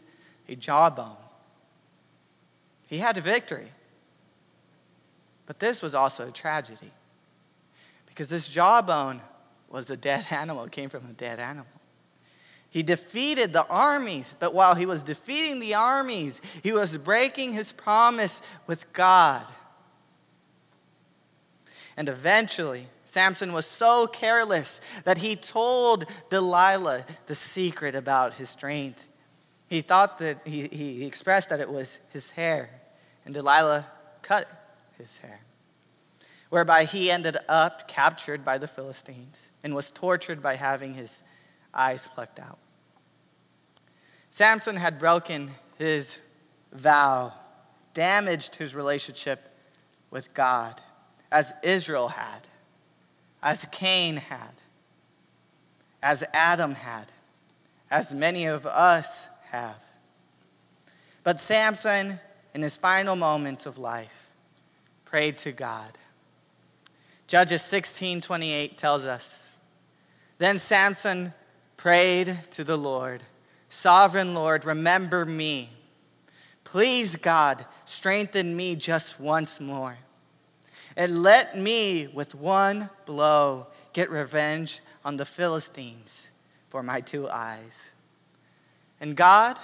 a 0.53 0.57
jawbone. 0.57 1.17
He 2.87 2.99
had 2.99 3.17
a 3.17 3.21
victory. 3.21 3.69
But 5.47 5.59
this 5.59 5.83
was 5.83 5.95
also 5.95 6.29
a 6.29 6.33
tragedy 6.33 6.93
because 8.07 8.29
this 8.29 8.47
jawbone 8.49 9.21
was 9.69 9.91
a 9.91 9.97
dead 9.97 10.27
animal, 10.31 10.65
it 10.65 10.73
came 10.73 10.89
from 10.89 11.07
a 11.09 11.13
dead 11.15 11.41
animal. 11.41 11.67
He 12.71 12.83
defeated 12.83 13.53
the 13.53 13.67
armies, 13.67 14.35
but 14.39 14.55
while 14.55 14.75
he 14.75 14.87
was 14.87 15.03
defeating 15.03 15.61
the 15.61 15.75
armies, 15.75 16.41
he 16.63 16.73
was 16.73 16.97
breaking 16.97 17.53
his 17.53 17.71
promise 17.71 18.41
with 18.67 18.91
God. 18.95 19.45
And 21.99 22.09
eventually, 22.09 22.87
Samson 23.05 23.53
was 23.53 23.67
so 23.67 24.07
careless 24.07 24.81
that 25.05 25.19
he 25.19 25.37
told 25.37 26.07
Delilah 26.31 27.05
the 27.27 27.35
secret 27.35 27.95
about 27.95 28.35
his 28.35 28.49
strength. 28.49 29.07
He 29.73 29.81
thought 29.81 30.19
that 30.19 30.47
he, 30.47 30.69
he 30.69 31.07
expressed 31.07 31.49
that 31.49 31.59
it 31.59 31.71
was 31.71 31.99
his 32.11 32.33
hair, 32.33 32.69
and 33.25 33.33
Delilah 33.33 33.87
cut 34.21 34.47
his 34.99 35.17
hair, 35.17 35.41
whereby 36.51 36.85
he 36.85 37.11
ended 37.11 37.39
up 37.49 37.89
captured 37.89 38.45
by 38.45 38.59
the 38.59 38.69
Philistines 38.69 39.49
and 39.65 39.75
was 39.75 39.91
tortured 39.91 40.43
by 40.43 40.57
having 40.57 40.93
his 40.93 41.23
eyes 41.73 42.07
plucked 42.07 42.39
out. 42.39 42.59
Samson 44.29 44.77
had 44.77 44.99
broken 44.99 45.53
his 45.79 46.19
vow, 46.75 47.33
damaged 47.95 48.57
his 48.57 48.75
relationship 48.75 49.57
with 50.11 50.35
God, 50.35 50.83
as 51.31 51.55
Israel 51.63 52.09
had, 52.09 52.47
as 53.43 53.67
Cain 53.73 54.19
had, 54.19 54.53
as 56.03 56.23
Adam 56.35 56.75
had, 56.75 57.07
as 57.91 58.15
many 58.15 58.45
of 58.45 58.67
us 58.67 59.31
have. 59.53 59.77
But 61.23 61.39
Samson, 61.39 62.19
in 62.55 62.63
his 62.63 62.77
final 62.77 63.15
moments 63.15 63.67
of 63.67 63.79
life, 63.79 64.31
prayed 65.05 65.39
to 65.39 65.53
God. 65.53 65.97
Judges 67.29 67.63
16 67.63 68.21
28 68.21 68.77
tells 68.77 69.07
us 69.07 69.55
Then 70.39 70.59
Samson 70.59 71.33
prayed 71.77 72.39
to 72.51 72.65
the 72.65 72.77
Lord 72.77 73.23
Sovereign 73.69 74.35
Lord, 74.35 74.67
remember 74.67 75.25
me. 75.25 75.71
Please, 76.63 77.17
God, 77.17 77.65
strengthen 77.87 78.55
me 78.55 78.77
just 78.77 79.19
once 79.19 79.61
more. 79.61 79.97
And 80.95 81.23
let 81.23 81.57
me, 81.57 82.09
with 82.13 82.35
one 82.35 82.91
blow, 83.07 83.69
get 83.95 84.11
revenge 84.11 84.81
on 85.07 85.17
the 85.17 85.25
Philistines 85.25 86.29
for 86.69 86.83
my 86.83 87.01
two 87.01 87.31
eyes. 87.31 87.91
And 89.03 89.17
God 89.17 89.59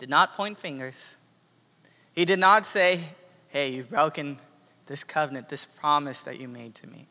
did 0.00 0.10
not 0.10 0.34
point 0.34 0.58
fingers. 0.58 1.14
He 2.12 2.24
did 2.24 2.40
not 2.40 2.66
say, 2.66 3.00
hey, 3.48 3.70
you've 3.70 3.88
broken 3.88 4.40
this 4.86 5.04
covenant, 5.04 5.48
this 5.48 5.66
promise 5.66 6.22
that 6.22 6.40
you 6.40 6.48
made 6.48 6.74
to 6.74 6.88
me. 6.88 7.06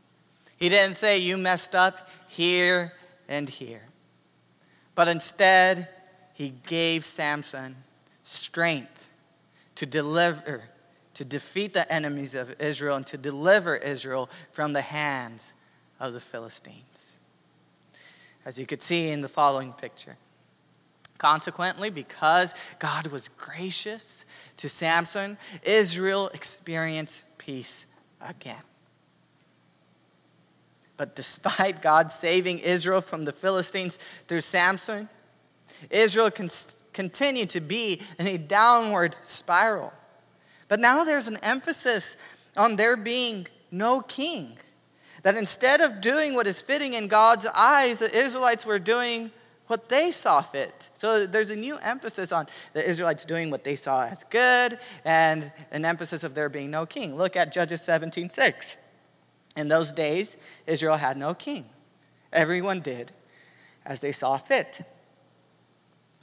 He 0.57 0.67
didn't 0.67 0.97
say, 0.97 1.17
you 1.17 1.37
messed 1.37 1.75
up 1.75 2.09
here 2.27 2.91
and 3.29 3.47
here. 3.47 3.83
But 4.95 5.07
instead, 5.07 5.87
he 6.33 6.53
gave 6.67 7.05
Samson 7.05 7.77
strength 8.23 9.07
to 9.75 9.85
deliver, 9.85 10.63
to 11.13 11.23
defeat 11.23 11.73
the 11.73 11.89
enemies 11.91 12.35
of 12.35 12.53
Israel 12.59 12.97
and 12.97 13.07
to 13.07 13.17
deliver 13.17 13.77
Israel 13.77 14.29
from 14.51 14.73
the 14.73 14.81
hands 14.81 15.53
of 16.01 16.11
the 16.11 16.19
Philistines. 16.19 17.17
As 18.45 18.59
you 18.59 18.65
could 18.65 18.81
see 18.81 19.09
in 19.09 19.21
the 19.21 19.29
following 19.29 19.71
picture. 19.71 20.17
Consequently, 21.23 21.89
because 21.89 22.53
God 22.79 23.07
was 23.07 23.29
gracious 23.37 24.25
to 24.57 24.67
Samson, 24.67 25.37
Israel 25.63 26.29
experienced 26.33 27.23
peace 27.37 27.85
again. 28.19 28.61
But 30.97 31.15
despite 31.15 31.81
God 31.81 32.11
saving 32.11 32.59
Israel 32.59 32.99
from 32.99 33.23
the 33.23 33.31
Philistines 33.31 33.99
through 34.27 34.41
Samson, 34.41 35.07
Israel 35.89 36.29
con- 36.29 36.49
continued 36.91 37.51
to 37.51 37.61
be 37.61 38.01
in 38.19 38.27
a 38.27 38.37
downward 38.37 39.15
spiral. 39.21 39.93
But 40.67 40.81
now 40.81 41.05
there's 41.05 41.29
an 41.29 41.37
emphasis 41.37 42.17
on 42.57 42.75
there 42.75 42.97
being 42.97 43.47
no 43.71 44.01
king. 44.01 44.57
That 45.21 45.37
instead 45.37 45.79
of 45.79 46.01
doing 46.01 46.35
what 46.35 46.47
is 46.47 46.61
fitting 46.61 46.95
in 46.95 47.07
God's 47.07 47.45
eyes, 47.45 47.99
the 47.99 48.13
Israelites 48.13 48.65
were 48.65 48.77
doing 48.77 49.31
what 49.67 49.89
they 49.89 50.11
saw 50.11 50.41
fit. 50.41 50.89
So 50.93 51.25
there's 51.25 51.49
a 51.49 51.55
new 51.55 51.77
emphasis 51.77 52.31
on 52.31 52.47
the 52.73 52.87
Israelites 52.87 53.25
doing 53.25 53.49
what 53.49 53.63
they 53.63 53.75
saw 53.75 54.05
as 54.05 54.23
good 54.25 54.77
and 55.05 55.51
an 55.71 55.85
emphasis 55.85 56.23
of 56.23 56.33
there 56.35 56.49
being 56.49 56.71
no 56.71 56.85
king. 56.85 57.15
Look 57.15 57.35
at 57.35 57.51
Judges 57.51 57.81
17:6. 57.81 58.77
In 59.55 59.67
those 59.67 59.91
days, 59.91 60.37
Israel 60.67 60.97
had 60.97 61.17
no 61.17 61.33
king. 61.33 61.69
Everyone 62.31 62.81
did 62.81 63.11
as 63.85 63.99
they 63.99 64.11
saw 64.11 64.37
fit. 64.37 64.81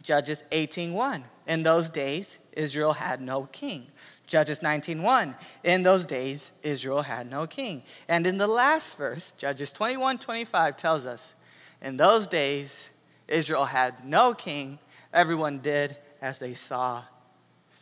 Judges 0.02 0.44
18:1. 0.50 1.24
In 1.46 1.62
those 1.62 1.88
days, 1.90 2.38
Israel 2.52 2.94
had 2.94 3.20
no 3.20 3.46
king. 3.46 3.90
Judges 4.26 4.60
19:1. 4.62 5.36
In 5.62 5.82
those 5.82 6.04
days, 6.06 6.52
Israel 6.62 7.02
had 7.02 7.30
no 7.30 7.46
king. 7.46 7.82
And 8.08 8.26
in 8.26 8.38
the 8.38 8.46
last 8.46 8.96
verse, 8.96 9.32
Judges 9.36 9.72
21:25 9.72 10.76
tells 10.76 11.06
us, 11.06 11.34
in 11.82 11.96
those 11.96 12.26
days, 12.26 12.90
Israel 13.30 13.64
had 13.64 14.04
no 14.04 14.34
king. 14.34 14.78
Everyone 15.12 15.58
did 15.58 15.96
as 16.20 16.38
they 16.38 16.54
saw 16.54 17.02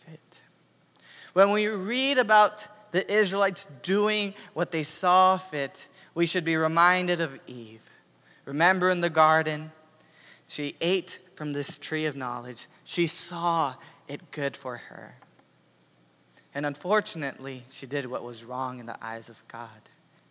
fit. 0.06 0.40
When 1.32 1.52
we 1.52 1.66
read 1.68 2.18
about 2.18 2.66
the 2.92 3.10
Israelites 3.12 3.66
doing 3.82 4.34
what 4.54 4.70
they 4.70 4.82
saw 4.82 5.38
fit, 5.38 5.88
we 6.14 6.26
should 6.26 6.44
be 6.44 6.56
reminded 6.56 7.20
of 7.20 7.38
Eve. 7.46 7.82
Remember 8.44 8.90
in 8.90 9.00
the 9.00 9.10
garden, 9.10 9.72
she 10.46 10.74
ate 10.80 11.20
from 11.34 11.52
this 11.52 11.78
tree 11.78 12.06
of 12.06 12.16
knowledge. 12.16 12.66
She 12.84 13.06
saw 13.06 13.74
it 14.06 14.30
good 14.30 14.56
for 14.56 14.76
her. 14.76 15.14
And 16.54 16.64
unfortunately, 16.64 17.64
she 17.70 17.86
did 17.86 18.06
what 18.06 18.24
was 18.24 18.42
wrong 18.42 18.80
in 18.80 18.86
the 18.86 18.96
eyes 19.04 19.28
of 19.28 19.42
God. 19.48 19.68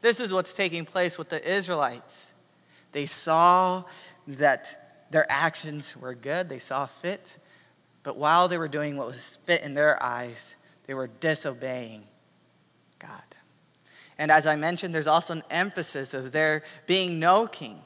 This 0.02 0.20
is 0.20 0.34
what's 0.34 0.54
taking 0.54 0.84
place 0.84 1.18
with 1.18 1.30
the 1.30 1.48
Israelites. 1.48 2.32
They 2.92 3.06
saw 3.06 3.84
that 4.28 4.87
their 5.12 5.26
actions 5.30 5.96
were 5.98 6.14
good, 6.14 6.50
they 6.50 6.60
saw 6.60 6.86
fit, 6.86 7.38
but 8.04 8.18
while 8.18 8.48
they 8.48 8.58
were 8.58 8.68
doing 8.68 8.98
what 8.98 9.08
was 9.08 9.38
fit 9.46 9.62
in 9.62 9.74
their 9.74 10.02
eyes, 10.02 10.56
they 10.86 10.94
were 10.94 11.08
disobeying 11.08 12.04
God. 13.00 13.24
And 14.18 14.32
as 14.32 14.48
I 14.48 14.56
mentioned, 14.56 14.96
there's 14.96 15.08
also 15.08 15.34
an 15.34 15.44
emphasis 15.50 16.14
of 16.14 16.32
there 16.32 16.64
being 16.88 17.20
no 17.20 17.48
king. 17.48 17.82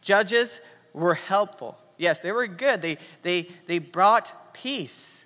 Judges 0.00 0.60
were 0.92 1.14
helpful. 1.14 1.76
Yes, 1.98 2.20
they 2.20 2.32
were 2.32 2.46
good. 2.46 2.80
They, 2.80 2.96
they, 3.22 3.48
they 3.66 3.78
brought 3.78 4.54
peace. 4.54 5.24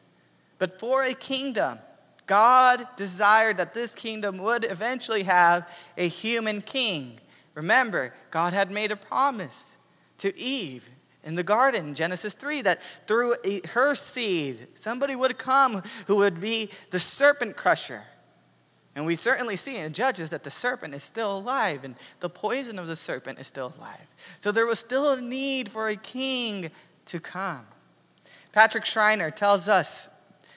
But 0.58 0.80
for 0.80 1.04
a 1.04 1.14
kingdom, 1.14 1.78
God 2.26 2.87
desired 2.96 3.58
that 3.58 3.74
this 3.74 3.94
kingdom 3.94 4.38
would 4.38 4.64
eventually 4.64 5.22
have 5.24 5.68
a 5.96 6.08
human 6.08 6.62
king. 6.62 7.20
Remember, 7.54 8.14
God 8.30 8.52
had 8.52 8.70
made 8.70 8.90
a 8.90 8.96
promise 8.96 9.76
to 10.18 10.37
Eve 10.37 10.88
in 11.24 11.34
the 11.34 11.42
garden, 11.42 11.94
Genesis 11.94 12.34
3, 12.34 12.62
that 12.62 12.82
through 13.06 13.34
her 13.72 13.94
seed, 13.94 14.68
somebody 14.74 15.16
would 15.16 15.38
come 15.38 15.82
who 16.06 16.16
would 16.16 16.40
be 16.40 16.70
the 16.90 16.98
serpent 16.98 17.56
crusher. 17.56 18.02
And 18.94 19.06
we 19.06 19.16
certainly 19.16 19.56
see 19.56 19.76
in 19.76 19.92
Judges 19.92 20.30
that 20.30 20.44
the 20.44 20.50
serpent 20.50 20.94
is 20.94 21.02
still 21.02 21.37
alive 21.37 21.82
and 21.82 21.96
the 22.20 22.30
poison 22.30 22.78
of 22.78 22.87
the 22.87 22.94
serpent 22.94 23.40
is 23.40 23.46
still 23.46 23.74
alive. 23.76 24.06
So 24.40 24.52
there 24.52 24.66
was 24.66 24.78
still 24.78 25.12
a 25.12 25.20
need 25.20 25.68
for 25.68 25.88
a 25.88 25.96
king 25.96 26.70
to 27.06 27.18
come. 27.18 27.66
Patrick 28.52 28.84
Schreiner 28.84 29.32
tells 29.32 29.66
us 29.66 30.08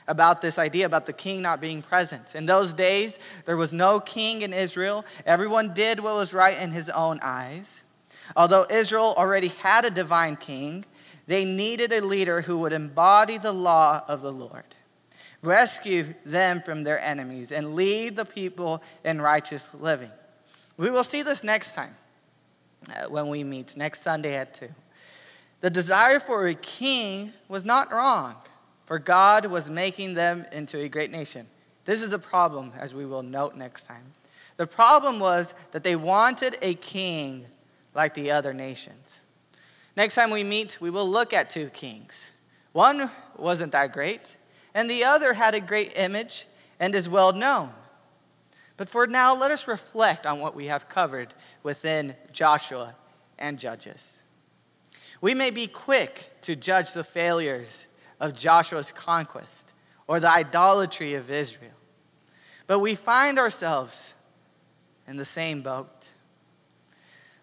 about 0.07 0.41
this 0.41 0.59
idea 0.59 0.85
about 0.85 1.05
the 1.05 1.13
king 1.13 1.41
not 1.41 1.59
being 1.59 1.81
present. 1.81 2.35
In 2.35 2.45
those 2.45 2.73
days, 2.73 3.17
there 3.45 3.57
was 3.57 3.73
no 3.73 3.99
king 3.99 4.43
in 4.43 4.53
Israel. 4.53 5.03
Everyone 5.25 5.73
did 5.73 5.99
what 5.99 6.15
was 6.15 6.33
right 6.33 6.57
in 6.57 6.71
his 6.71 6.89
own 6.89 7.19
eyes. 7.21 7.83
Although 8.35 8.65
Israel 8.69 9.13
already 9.17 9.47
had 9.47 9.85
a 9.85 9.89
divine 9.89 10.35
king, 10.35 10.85
they 11.27 11.45
needed 11.45 11.91
a 11.91 12.01
leader 12.01 12.41
who 12.41 12.59
would 12.59 12.73
embody 12.73 13.37
the 13.37 13.51
law 13.51 14.03
of 14.07 14.21
the 14.21 14.31
Lord, 14.31 14.63
rescue 15.41 16.13
them 16.25 16.61
from 16.61 16.83
their 16.83 16.99
enemies, 16.99 17.51
and 17.51 17.75
lead 17.75 18.15
the 18.15 18.25
people 18.25 18.81
in 19.03 19.21
righteous 19.21 19.73
living. 19.73 20.11
We 20.77 20.89
will 20.89 21.03
see 21.03 21.23
this 21.23 21.43
next 21.43 21.73
time 21.73 21.95
uh, 22.89 23.07
when 23.09 23.29
we 23.29 23.43
meet, 23.43 23.75
next 23.75 24.01
Sunday 24.01 24.35
at 24.35 24.53
2. 24.53 24.69
The 25.59 25.69
desire 25.69 26.19
for 26.19 26.47
a 26.47 26.53
king 26.53 27.33
was 27.47 27.65
not 27.65 27.91
wrong, 27.91 28.35
for 28.85 28.99
God 28.99 29.47
was 29.47 29.69
making 29.69 30.13
them 30.13 30.45
into 30.51 30.79
a 30.79 30.87
great 30.87 31.11
nation. 31.11 31.47
This 31.83 32.01
is 32.01 32.13
a 32.13 32.19
problem, 32.19 32.71
as 32.77 32.93
we 32.93 33.05
will 33.05 33.23
note 33.23 33.55
next 33.55 33.85
time. 33.85 34.13
The 34.57 34.67
problem 34.67 35.19
was 35.19 35.55
that 35.71 35.83
they 35.83 35.95
wanted 35.95 36.57
a 36.61 36.75
king 36.75 37.45
like 37.97 38.13
the 38.13 38.29
other 38.31 38.53
nations. 38.53 39.23
Next 39.97 40.13
time 40.13 40.29
we 40.29 40.43
meet, 40.43 40.79
we 40.79 40.91
will 40.91 41.09
look 41.09 41.33
at 41.33 41.49
two 41.49 41.69
kings. 41.71 42.29
One 42.71 43.09
wasn't 43.35 43.71
that 43.71 43.91
great, 43.91 44.37
and 44.75 44.87
the 44.87 45.03
other 45.03 45.33
had 45.33 45.55
a 45.55 45.59
great 45.59 45.97
image 45.97 46.45
and 46.79 46.93
is 46.93 47.09
well 47.09 47.33
known. 47.33 47.71
But 48.77 48.87
for 48.87 49.07
now, 49.07 49.35
let 49.35 49.49
us 49.49 49.67
reflect 49.67 50.27
on 50.27 50.39
what 50.39 50.55
we 50.55 50.67
have 50.67 50.87
covered 50.87 51.33
within 51.63 52.15
Joshua 52.31 52.95
and 53.39 53.57
Judges. 53.57 54.21
We 55.19 55.33
may 55.33 55.49
be 55.49 55.65
quick 55.65 56.29
to 56.41 56.55
judge 56.55 56.93
the 56.93 57.03
failures 57.03 57.87
of 58.19 58.35
Joshua's 58.35 58.91
conquest 58.91 59.73
or 60.07 60.19
the 60.19 60.29
idolatry 60.29 61.15
of 61.15 61.31
Israel, 61.31 61.71
but 62.67 62.77
we 62.77 62.93
find 62.93 63.39
ourselves 63.39 64.13
in 65.07 65.17
the 65.17 65.25
same 65.25 65.61
boat. 65.61 66.09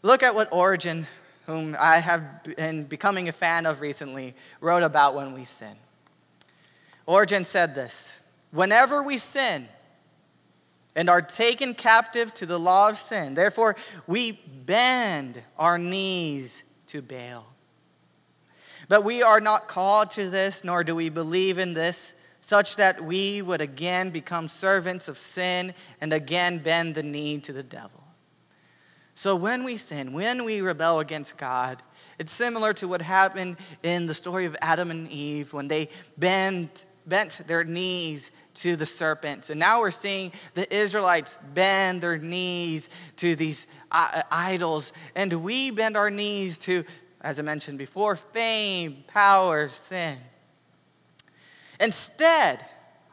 Look 0.05 0.23
at 0.23 0.35
what 0.35 0.53
Origen, 0.53 1.07
whom 1.47 1.75
I 1.81 1.97
have 1.97 2.45
been 2.45 2.85
becoming 2.85 3.31
a 3.31 3.33
fan 3.33 3.65
of 3.65 3.81
recently, 3.81 4.35
wrote 4.61 4.83
about 4.83 5.15
when 5.15 5.33
we 5.33 5.47
sin. 5.47 5.75
Origen 7.07 7.43
said 7.43 7.75
this 7.75 8.21
Whenever 8.51 9.03
we 9.03 9.17
sin 9.17 9.67
and 10.95 11.09
are 11.09 11.23
taken 11.23 11.73
captive 11.73 12.35
to 12.35 12.45
the 12.45 12.59
law 12.59 12.91
of 12.91 12.99
sin, 12.99 13.33
therefore 13.33 13.77
we 14.07 14.33
bend 14.67 15.41
our 15.59 15.79
knees 15.79 16.65
to 16.89 17.01
Baal. 17.01 17.47
But 18.89 19.05
we 19.05 19.23
are 19.23 19.41
not 19.41 19.69
called 19.69 20.11
to 20.13 20.29
this, 20.29 20.65
nor 20.65 20.85
do 20.85 20.95
we 20.95 21.09
believe 21.09 21.57
in 21.57 21.73
this, 21.73 22.15
such 22.43 22.77
that 22.77 23.03
we 23.03 23.41
would 23.41 23.63
again 23.63 24.11
become 24.11 24.49
servants 24.49 25.09
of 25.09 25.17
sin 25.17 25.73
and 26.03 26.13
again 26.13 26.59
bend 26.59 26.95
the 26.95 27.03
knee 27.03 27.39
to 27.39 27.55
the 27.55 27.63
devil. 27.63 28.04
So 29.15 29.37
when 29.37 29.63
we 29.65 29.77
sin, 29.77 30.13
when 30.13 30.45
we 30.45 30.61
rebel 30.61 31.01
against 31.01 31.37
God, 31.37 31.83
it's 32.19 32.33
similar 32.33 32.73
to 32.75 32.89
what 32.89 33.01
happened 33.01 33.57
in 33.83 34.07
the 34.07 34.15
story 34.15 34.45
of 34.45 34.57
Adam 34.61 34.91
and 34.91 35.09
Eve 35.11 35.53
when 35.53 35.69
they 35.69 35.89
bent, 36.19 36.85
bent 37.07 37.41
their 37.47 37.65
knees 37.65 38.33
to 38.55 38.77
the 38.77 38.87
serpents. 38.87 39.51
And 39.51 39.61
now 39.61 39.81
we're 39.81 39.91
seeing 39.91 40.33
the 40.55 40.73
Israelites 40.75 41.39
bend 41.55 42.03
their 42.03 42.19
knees 42.19 42.91
to 43.17 43.37
these 43.37 43.67
uh, 43.91 44.23
idols. 44.31 44.93
And 45.15 45.33
we 45.45 45.71
bend 45.71 45.97
our 45.97 46.11
knees 46.11 46.59
to, 46.59 46.85
as 47.21 47.39
I 47.39 47.43
mentioned 47.43 47.79
before, 47.79 48.17
fame, 48.17 49.05
power, 49.07 49.69
sin. 49.69 50.19
Instead, 51.81 52.65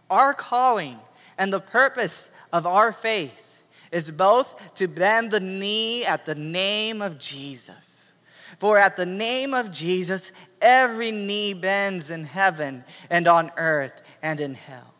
our 0.09 0.33
calling 0.33 0.99
and 1.37 1.53
the 1.53 1.59
purpose 1.59 2.31
of 2.51 2.67
our 2.67 2.91
faith 2.91 3.50
is 3.91 4.11
both 4.11 4.73
to 4.75 4.87
bend 4.87 5.31
the 5.31 5.39
knee 5.39 6.05
at 6.05 6.25
the 6.25 6.35
name 6.35 7.01
of 7.01 7.19
Jesus. 7.19 8.11
For 8.59 8.77
at 8.77 8.95
the 8.95 9.05
name 9.05 9.53
of 9.53 9.71
Jesus, 9.71 10.31
every 10.61 11.11
knee 11.11 11.53
bends 11.53 12.11
in 12.11 12.23
heaven 12.23 12.83
and 13.09 13.27
on 13.27 13.51
earth 13.57 14.01
and 14.21 14.39
in 14.39 14.55
hell. 14.55 14.93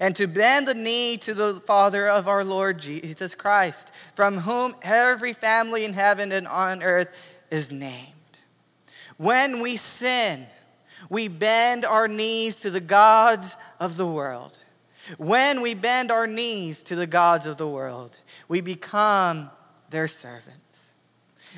And 0.00 0.16
to 0.16 0.26
bend 0.26 0.66
the 0.66 0.74
knee 0.74 1.16
to 1.18 1.34
the 1.34 1.60
Father 1.66 2.08
of 2.08 2.26
our 2.26 2.42
Lord 2.42 2.78
Jesus 2.78 3.34
Christ, 3.34 3.92
from 4.14 4.38
whom 4.38 4.74
every 4.82 5.32
family 5.32 5.84
in 5.84 5.92
heaven 5.92 6.32
and 6.32 6.48
on 6.48 6.82
earth 6.82 7.08
is 7.50 7.70
named. 7.70 8.12
When 9.16 9.60
we 9.60 9.76
sin, 9.76 10.46
we 11.08 11.28
bend 11.28 11.84
our 11.84 12.08
knees 12.08 12.56
to 12.60 12.70
the 12.70 12.80
gods 12.80 13.56
of 13.78 13.96
the 13.96 14.06
world. 14.06 14.58
When 15.18 15.60
we 15.60 15.74
bend 15.74 16.10
our 16.10 16.26
knees 16.26 16.82
to 16.84 16.96
the 16.96 17.06
gods 17.06 17.46
of 17.46 17.56
the 17.56 17.68
world, 17.68 18.16
we 18.48 18.60
become 18.60 19.50
their 19.90 20.08
servants. 20.08 20.94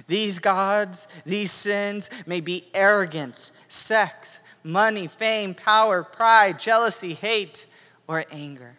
These 0.07 0.39
gods, 0.39 1.09
these 1.25 1.51
sins 1.51 2.11
may 2.27 2.41
be 2.41 2.69
arrogance, 2.75 3.53
sex, 3.69 4.41
money, 4.63 5.07
fame, 5.07 5.55
power, 5.55 6.03
pride, 6.03 6.59
jealousy, 6.59 7.15
hate, 7.15 7.67
or 8.07 8.25
anger. 8.31 8.77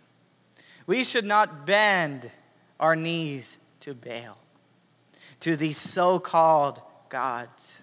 We 0.87 1.03
should 1.03 1.25
not 1.25 1.65
bend 1.65 2.31
our 2.79 2.95
knees 2.95 3.57
to 3.81 3.93
Baal, 3.93 4.37
to 5.41 5.55
these 5.57 5.77
so 5.77 6.19
called 6.19 6.81
gods 7.09 7.81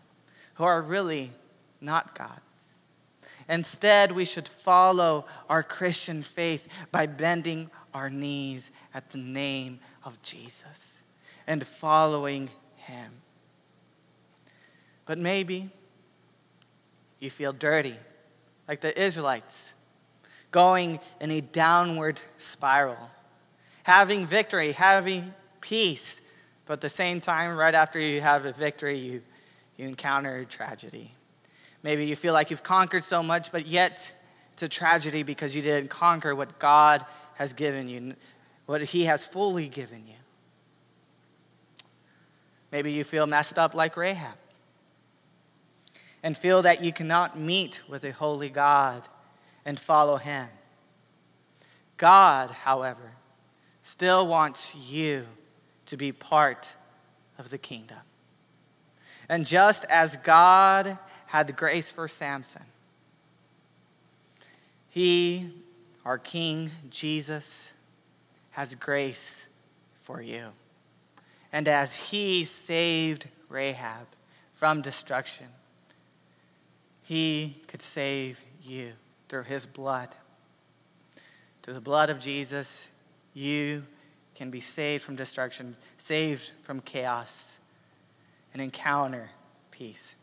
who 0.55 0.64
are 0.64 0.81
really 0.81 1.31
not 1.81 2.16
gods. 2.16 2.40
Instead, 3.48 4.12
we 4.12 4.24
should 4.24 4.48
follow 4.48 5.24
our 5.48 5.62
Christian 5.62 6.22
faith 6.22 6.66
by 6.90 7.06
bending 7.06 7.70
our 7.94 8.11
knees 8.11 8.70
at 8.92 9.11
the 9.11 9.18
name 9.18 9.78
of 10.04 10.20
Jesus 10.22 11.02
and 11.46 11.64
following 11.66 12.50
him. 12.74 13.12
But 15.04 15.18
maybe 15.18 15.70
you 17.20 17.30
feel 17.30 17.52
dirty, 17.52 17.94
like 18.66 18.80
the 18.80 18.98
Israelites, 19.00 19.72
going 20.50 20.98
in 21.20 21.30
a 21.30 21.40
downward 21.40 22.20
spiral, 22.38 23.11
having 23.85 24.26
victory, 24.26 24.72
having 24.72 25.32
peace, 25.61 26.20
but 26.66 26.74
at 26.74 26.80
the 26.80 26.88
same 26.88 27.20
time, 27.20 27.56
right 27.56 27.74
after 27.74 28.00
you 28.00 28.20
have 28.20 28.44
a 28.44 28.52
victory, 28.52 28.98
you, 28.98 29.22
you 29.76 29.87
encounter 29.87 30.44
tragedy. 30.44 31.15
Maybe 31.87 32.05
you 32.05 32.16
feel 32.16 32.33
like 32.33 32.51
you've 32.51 32.64
conquered 32.64 33.05
so 33.05 33.22
much, 33.22 33.53
but 33.53 33.64
yet 33.64 34.12
it's 34.55 34.62
a 34.64 34.68
tragedy 34.68 35.22
because 35.22 35.55
you 35.55 35.62
didn't 35.62 35.88
conquer 35.88 36.35
what 36.35 36.59
God 36.59 37.07
has 37.35 37.53
given 37.53 37.88
you, 37.88 38.16
what 38.66 38.83
He 38.83 39.05
has 39.05 39.25
fully 39.25 39.68
given 39.68 40.03
you. 40.05 40.16
Maybe 42.72 42.90
you 42.90 43.05
feel 43.05 43.29
messed 43.29 43.57
up 43.57 43.72
like 43.72 43.96
Rahab 43.96 44.35
and 46.25 46.37
feel 46.37 46.62
that 46.62 46.83
you 46.83 46.92
cannot 46.92 47.38
meet 47.38 47.85
with 47.88 48.03
a 48.03 48.11
holy 48.11 48.49
God 48.49 49.03
and 49.64 49.79
follow 49.79 50.16
Him. 50.16 50.49
God, 51.99 52.51
however, 52.51 53.12
still 53.85 54.27
wants 54.27 54.75
you 54.75 55.25
to 55.87 55.96
be 55.96 56.10
part 56.10 56.75
of 57.38 57.48
the 57.48 57.58
kingdom. 57.58 58.00
And 59.29 59.46
just 59.46 59.85
as 59.85 60.17
God 60.17 60.98
had 61.27 61.56
grace 61.56 61.90
for 61.90 62.08
Samson. 62.08 62.62
He, 64.88 65.50
our 66.04 66.18
King 66.18 66.70
Jesus, 66.88 67.72
has 68.52 68.74
grace 68.77 69.48
for 69.96 70.22
you. 70.22 70.46
And 71.52 71.68
as 71.68 71.96
he 71.96 72.44
saved 72.44 73.29
Rahab 73.48 74.06
from 74.54 74.81
destruction, 74.81 75.46
he 77.02 77.60
could 77.68 77.83
save 77.83 78.42
you 78.62 78.92
through 79.29 79.44
his 79.44 79.66
blood. 79.66 80.08
Through 81.62 81.74
the 81.74 81.81
blood 81.81 82.10
of 82.10 82.18
Jesus, 82.18 82.88
you 83.35 83.85
can 84.35 84.50
be 84.50 84.60
saved 84.60 85.02
from 85.02 85.16
destruction, 85.16 85.77
saved 85.96 86.52
from 86.62 86.81
chaos, 86.81 87.58
and 88.52 88.62
encounter 88.62 89.31
peace. 89.70 90.16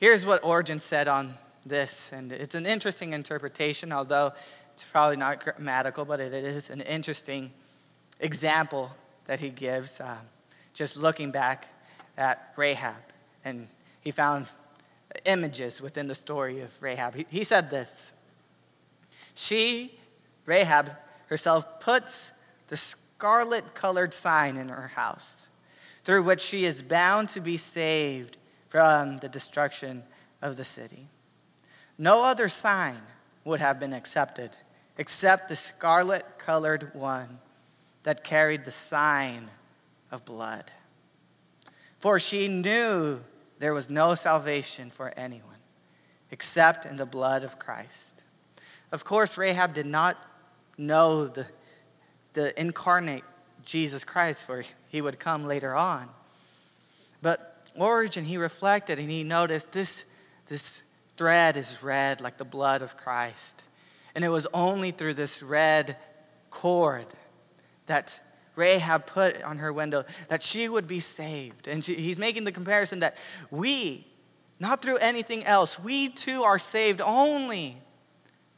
Here's 0.00 0.24
what 0.24 0.42
Origen 0.42 0.78
said 0.78 1.08
on 1.08 1.34
this, 1.66 2.10
and 2.10 2.32
it's 2.32 2.54
an 2.54 2.64
interesting 2.64 3.12
interpretation, 3.12 3.92
although 3.92 4.32
it's 4.72 4.86
probably 4.86 5.18
not 5.18 5.44
grammatical, 5.44 6.06
but 6.06 6.20
it 6.20 6.32
is 6.32 6.70
an 6.70 6.80
interesting 6.80 7.52
example 8.18 8.90
that 9.26 9.40
he 9.40 9.50
gives, 9.50 10.00
uh, 10.00 10.16
just 10.72 10.96
looking 10.96 11.30
back 11.30 11.68
at 12.16 12.54
Rahab. 12.56 13.02
And 13.44 13.68
he 14.00 14.10
found 14.10 14.46
images 15.26 15.82
within 15.82 16.08
the 16.08 16.14
story 16.14 16.62
of 16.62 16.82
Rahab. 16.82 17.14
He, 17.14 17.26
he 17.28 17.44
said 17.44 17.68
this 17.68 18.10
She, 19.34 19.98
Rahab 20.46 20.92
herself, 21.26 21.78
puts 21.78 22.32
the 22.68 22.78
scarlet 22.78 23.74
colored 23.74 24.14
sign 24.14 24.56
in 24.56 24.70
her 24.70 24.88
house, 24.88 25.48
through 26.04 26.22
which 26.22 26.40
she 26.40 26.64
is 26.64 26.82
bound 26.82 27.28
to 27.28 27.40
be 27.42 27.58
saved 27.58 28.38
from 28.70 29.18
the 29.18 29.28
destruction 29.28 30.02
of 30.40 30.56
the 30.56 30.64
city. 30.64 31.08
No 31.98 32.24
other 32.24 32.48
sign 32.48 33.02
would 33.44 33.60
have 33.60 33.78
been 33.78 33.92
accepted 33.92 34.50
except 34.96 35.48
the 35.48 35.56
scarlet 35.56 36.24
colored 36.38 36.94
one 36.94 37.40
that 38.04 38.24
carried 38.24 38.64
the 38.64 38.72
sign 38.72 39.48
of 40.10 40.24
blood. 40.24 40.64
For 41.98 42.18
she 42.18 42.48
knew 42.48 43.20
there 43.58 43.74
was 43.74 43.90
no 43.90 44.14
salvation 44.14 44.88
for 44.88 45.12
anyone 45.16 45.44
except 46.30 46.86
in 46.86 46.96
the 46.96 47.04
blood 47.04 47.42
of 47.42 47.58
Christ. 47.58 48.22
Of 48.92 49.04
course, 49.04 49.36
Rahab 49.36 49.74
did 49.74 49.86
not 49.86 50.16
know 50.78 51.26
the, 51.26 51.46
the 52.32 52.58
incarnate 52.58 53.24
Jesus 53.64 54.04
Christ, 54.04 54.46
for 54.46 54.64
he 54.88 55.00
would 55.00 55.18
come 55.18 55.44
later 55.44 55.74
on. 55.74 56.08
But 57.20 57.49
Origen, 57.76 58.24
he 58.24 58.36
reflected 58.36 58.98
and 58.98 59.10
he 59.10 59.22
noticed 59.22 59.72
this, 59.72 60.04
this 60.46 60.82
thread 61.16 61.56
is 61.56 61.82
red 61.82 62.20
like 62.20 62.36
the 62.36 62.44
blood 62.44 62.82
of 62.82 62.96
Christ. 62.96 63.62
And 64.14 64.24
it 64.24 64.28
was 64.28 64.46
only 64.52 64.90
through 64.90 65.14
this 65.14 65.42
red 65.42 65.96
cord 66.50 67.06
that 67.86 68.20
Rahab 68.56 69.06
put 69.06 69.42
on 69.42 69.58
her 69.58 69.72
window 69.72 70.04
that 70.28 70.42
she 70.42 70.68
would 70.68 70.86
be 70.86 71.00
saved. 71.00 71.68
And 71.68 71.84
she, 71.84 71.94
he's 71.94 72.18
making 72.18 72.44
the 72.44 72.52
comparison 72.52 73.00
that 73.00 73.16
we, 73.50 74.06
not 74.58 74.82
through 74.82 74.98
anything 74.98 75.44
else, 75.44 75.78
we 75.78 76.08
too 76.08 76.42
are 76.42 76.58
saved 76.58 77.00
only 77.00 77.76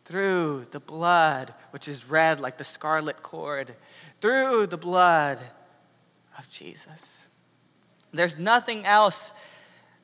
through 0.05 0.67
the 0.73 0.81
blood, 0.81 1.55
which 1.71 1.89
is 1.89 2.09
red 2.09 2.41
like 2.41 2.59
the 2.59 2.65
scarlet 2.65 3.23
cord, 3.23 3.75
through 4.21 4.67
the 4.67 4.77
blood 4.77 5.39
of 6.39 6.49
Jesus. 6.51 7.22
There's 8.13 8.39
nothing 8.39 8.85
else 8.85 9.33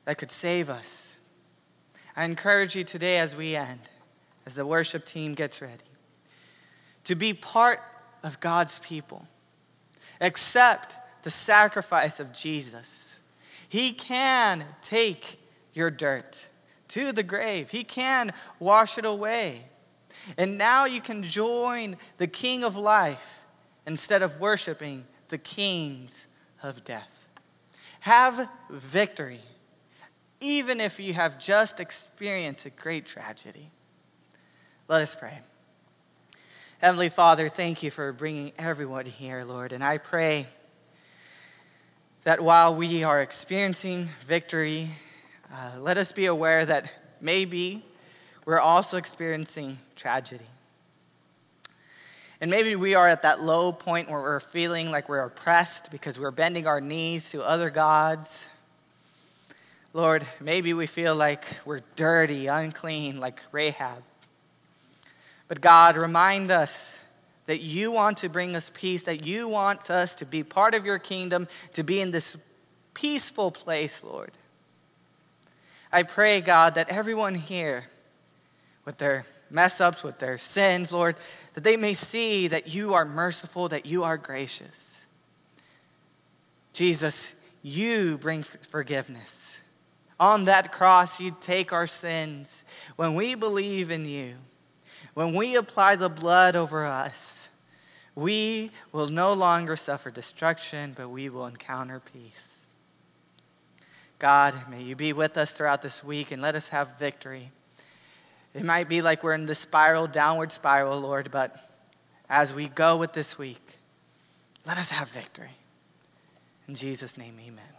that 0.05 0.17
could 0.17 0.31
save 0.31 0.69
us. 0.69 1.17
I 2.15 2.25
encourage 2.25 2.75
you 2.75 2.83
today 2.83 3.19
as 3.19 3.35
we 3.35 3.55
end, 3.55 3.79
as 4.45 4.55
the 4.55 4.65
worship 4.65 5.05
team 5.05 5.35
gets 5.35 5.61
ready, 5.61 5.83
to 7.05 7.15
be 7.15 7.33
part 7.33 7.81
of 8.23 8.39
God's 8.39 8.79
people. 8.79 9.27
Accept 10.19 10.95
the 11.23 11.29
sacrifice 11.29 12.19
of 12.19 12.33
Jesus. 12.33 13.19
He 13.69 13.93
can 13.93 14.65
take 14.81 15.39
your 15.73 15.91
dirt 15.91 16.49
to 16.89 17.11
the 17.11 17.23
grave, 17.23 17.69
He 17.69 17.83
can 17.83 18.33
wash 18.59 18.97
it 18.97 19.05
away. 19.05 19.65
And 20.37 20.57
now 20.57 20.85
you 20.85 21.01
can 21.01 21.23
join 21.23 21.95
the 22.17 22.27
King 22.27 22.63
of 22.63 22.75
life 22.75 23.45
instead 23.85 24.21
of 24.21 24.39
worshiping 24.39 25.05
the 25.29 25.37
kings 25.37 26.27
of 26.61 26.83
death. 26.83 27.18
Have 28.01 28.49
victory, 28.69 29.41
even 30.39 30.79
if 30.79 30.99
you 30.99 31.13
have 31.13 31.39
just 31.39 31.79
experienced 31.79 32.65
a 32.65 32.69
great 32.69 33.05
tragedy. 33.05 33.71
Let 34.87 35.01
us 35.01 35.15
pray. 35.15 35.39
Heavenly 36.79 37.09
Father, 37.09 37.49
thank 37.49 37.83
you 37.83 37.91
for 37.91 38.13
bringing 38.13 38.53
everyone 38.57 39.05
here, 39.05 39.43
Lord. 39.43 39.73
And 39.73 39.83
I 39.83 39.97
pray 39.97 40.47
that 42.23 42.41
while 42.41 42.75
we 42.75 43.03
are 43.03 43.21
experiencing 43.21 44.07
victory, 44.25 44.89
uh, 45.53 45.79
let 45.79 45.97
us 45.97 46.11
be 46.11 46.27
aware 46.27 46.65
that 46.65 46.91
maybe 47.19 47.83
we're 48.45 48.59
also 48.59 48.97
experiencing 48.97 49.77
tragedy. 49.95 50.45
And 52.41 52.49
maybe 52.49 52.75
we 52.75 52.95
are 52.95 53.09
at 53.09 53.23
that 53.23 53.41
low 53.41 53.73
point 53.73 54.09
where 54.09 54.21
we're 54.21 54.39
feeling 54.39 54.91
like 54.91 55.09
we're 55.09 55.25
oppressed 55.25 55.91
because 55.91 56.17
we're 56.17 56.31
bending 56.31 56.67
our 56.67 56.79
knees 56.79 57.31
to 57.31 57.41
other 57.41 57.69
gods. 57.69 58.47
Lord, 59.93 60.25
maybe 60.39 60.73
we 60.73 60.85
feel 60.85 61.15
like 61.15 61.43
we're 61.65 61.81
dirty, 61.97 62.47
unclean, 62.47 63.17
like 63.17 63.41
Rahab. 63.51 64.03
But 65.49 65.59
God, 65.59 65.97
remind 65.97 66.51
us 66.51 66.97
that 67.47 67.59
you 67.59 67.91
want 67.91 68.19
to 68.19 68.29
bring 68.29 68.55
us 68.55 68.71
peace, 68.73 69.03
that 69.03 69.25
you 69.25 69.47
want 69.47 69.89
us 69.89 70.15
to 70.17 70.25
be 70.25 70.43
part 70.43 70.75
of 70.75 70.85
your 70.85 70.99
kingdom, 70.99 71.47
to 71.73 71.83
be 71.83 71.99
in 71.99 72.11
this 72.11 72.37
peaceful 72.93 73.49
place, 73.49 74.03
Lord. 74.03 74.31
I 75.91 76.03
pray, 76.03 76.39
God, 76.39 76.75
that 76.75 76.89
everyone 76.89 77.33
here, 77.33 77.85
with 78.85 78.99
their 78.99 79.25
mess 79.51 79.81
ups, 79.81 80.03
with 80.03 80.19
their 80.19 80.37
sins, 80.37 80.91
Lord, 80.91 81.15
that 81.53 81.63
they 81.63 81.77
may 81.77 81.93
see 81.93 82.47
that 82.47 82.73
you 82.73 82.93
are 82.93 83.05
merciful, 83.05 83.67
that 83.69 83.85
you 83.85 84.03
are 84.03 84.17
gracious. 84.17 85.05
Jesus, 86.73 87.33
you 87.61 88.17
bring 88.17 88.43
forgiveness. 88.43 89.61
On 90.19 90.45
that 90.45 90.71
cross, 90.71 91.19
you 91.19 91.35
take 91.39 91.71
our 91.73 91.87
sins. 91.87 92.63
When 92.95 93.15
we 93.15 93.35
believe 93.35 93.91
in 93.91 94.05
you, 94.05 94.35
when 95.13 95.33
we 95.33 95.55
apply 95.55 95.95
the 95.95 96.09
blood 96.09 96.55
over 96.55 96.85
us, 96.85 97.49
we 98.15 98.71
will 98.91 99.07
no 99.07 99.33
longer 99.33 99.75
suffer 99.75 100.11
destruction, 100.11 100.93
but 100.95 101.09
we 101.09 101.29
will 101.29 101.45
encounter 101.45 102.01
peace. 102.01 102.65
God, 104.19 104.53
may 104.69 104.83
you 104.83 104.97
be 104.97 105.13
with 105.13 105.37
us 105.37 105.51
throughout 105.51 105.81
this 105.81 106.03
week 106.03 106.31
and 106.31 106.41
let 106.41 106.55
us 106.55 106.67
have 106.69 106.99
victory. 106.99 107.51
It 108.53 108.63
might 108.63 108.89
be 108.89 109.01
like 109.01 109.23
we're 109.23 109.33
in 109.33 109.45
the 109.45 109.55
spiral, 109.55 110.07
downward 110.07 110.51
spiral, 110.51 110.99
Lord, 110.99 111.29
but 111.31 111.55
as 112.29 112.53
we 112.53 112.67
go 112.67 112.97
with 112.97 113.13
this 113.13 113.37
week, 113.37 113.61
let 114.65 114.77
us 114.77 114.89
have 114.91 115.09
victory. 115.09 115.51
In 116.67 116.75
Jesus' 116.75 117.17
name, 117.17 117.37
amen. 117.45 117.78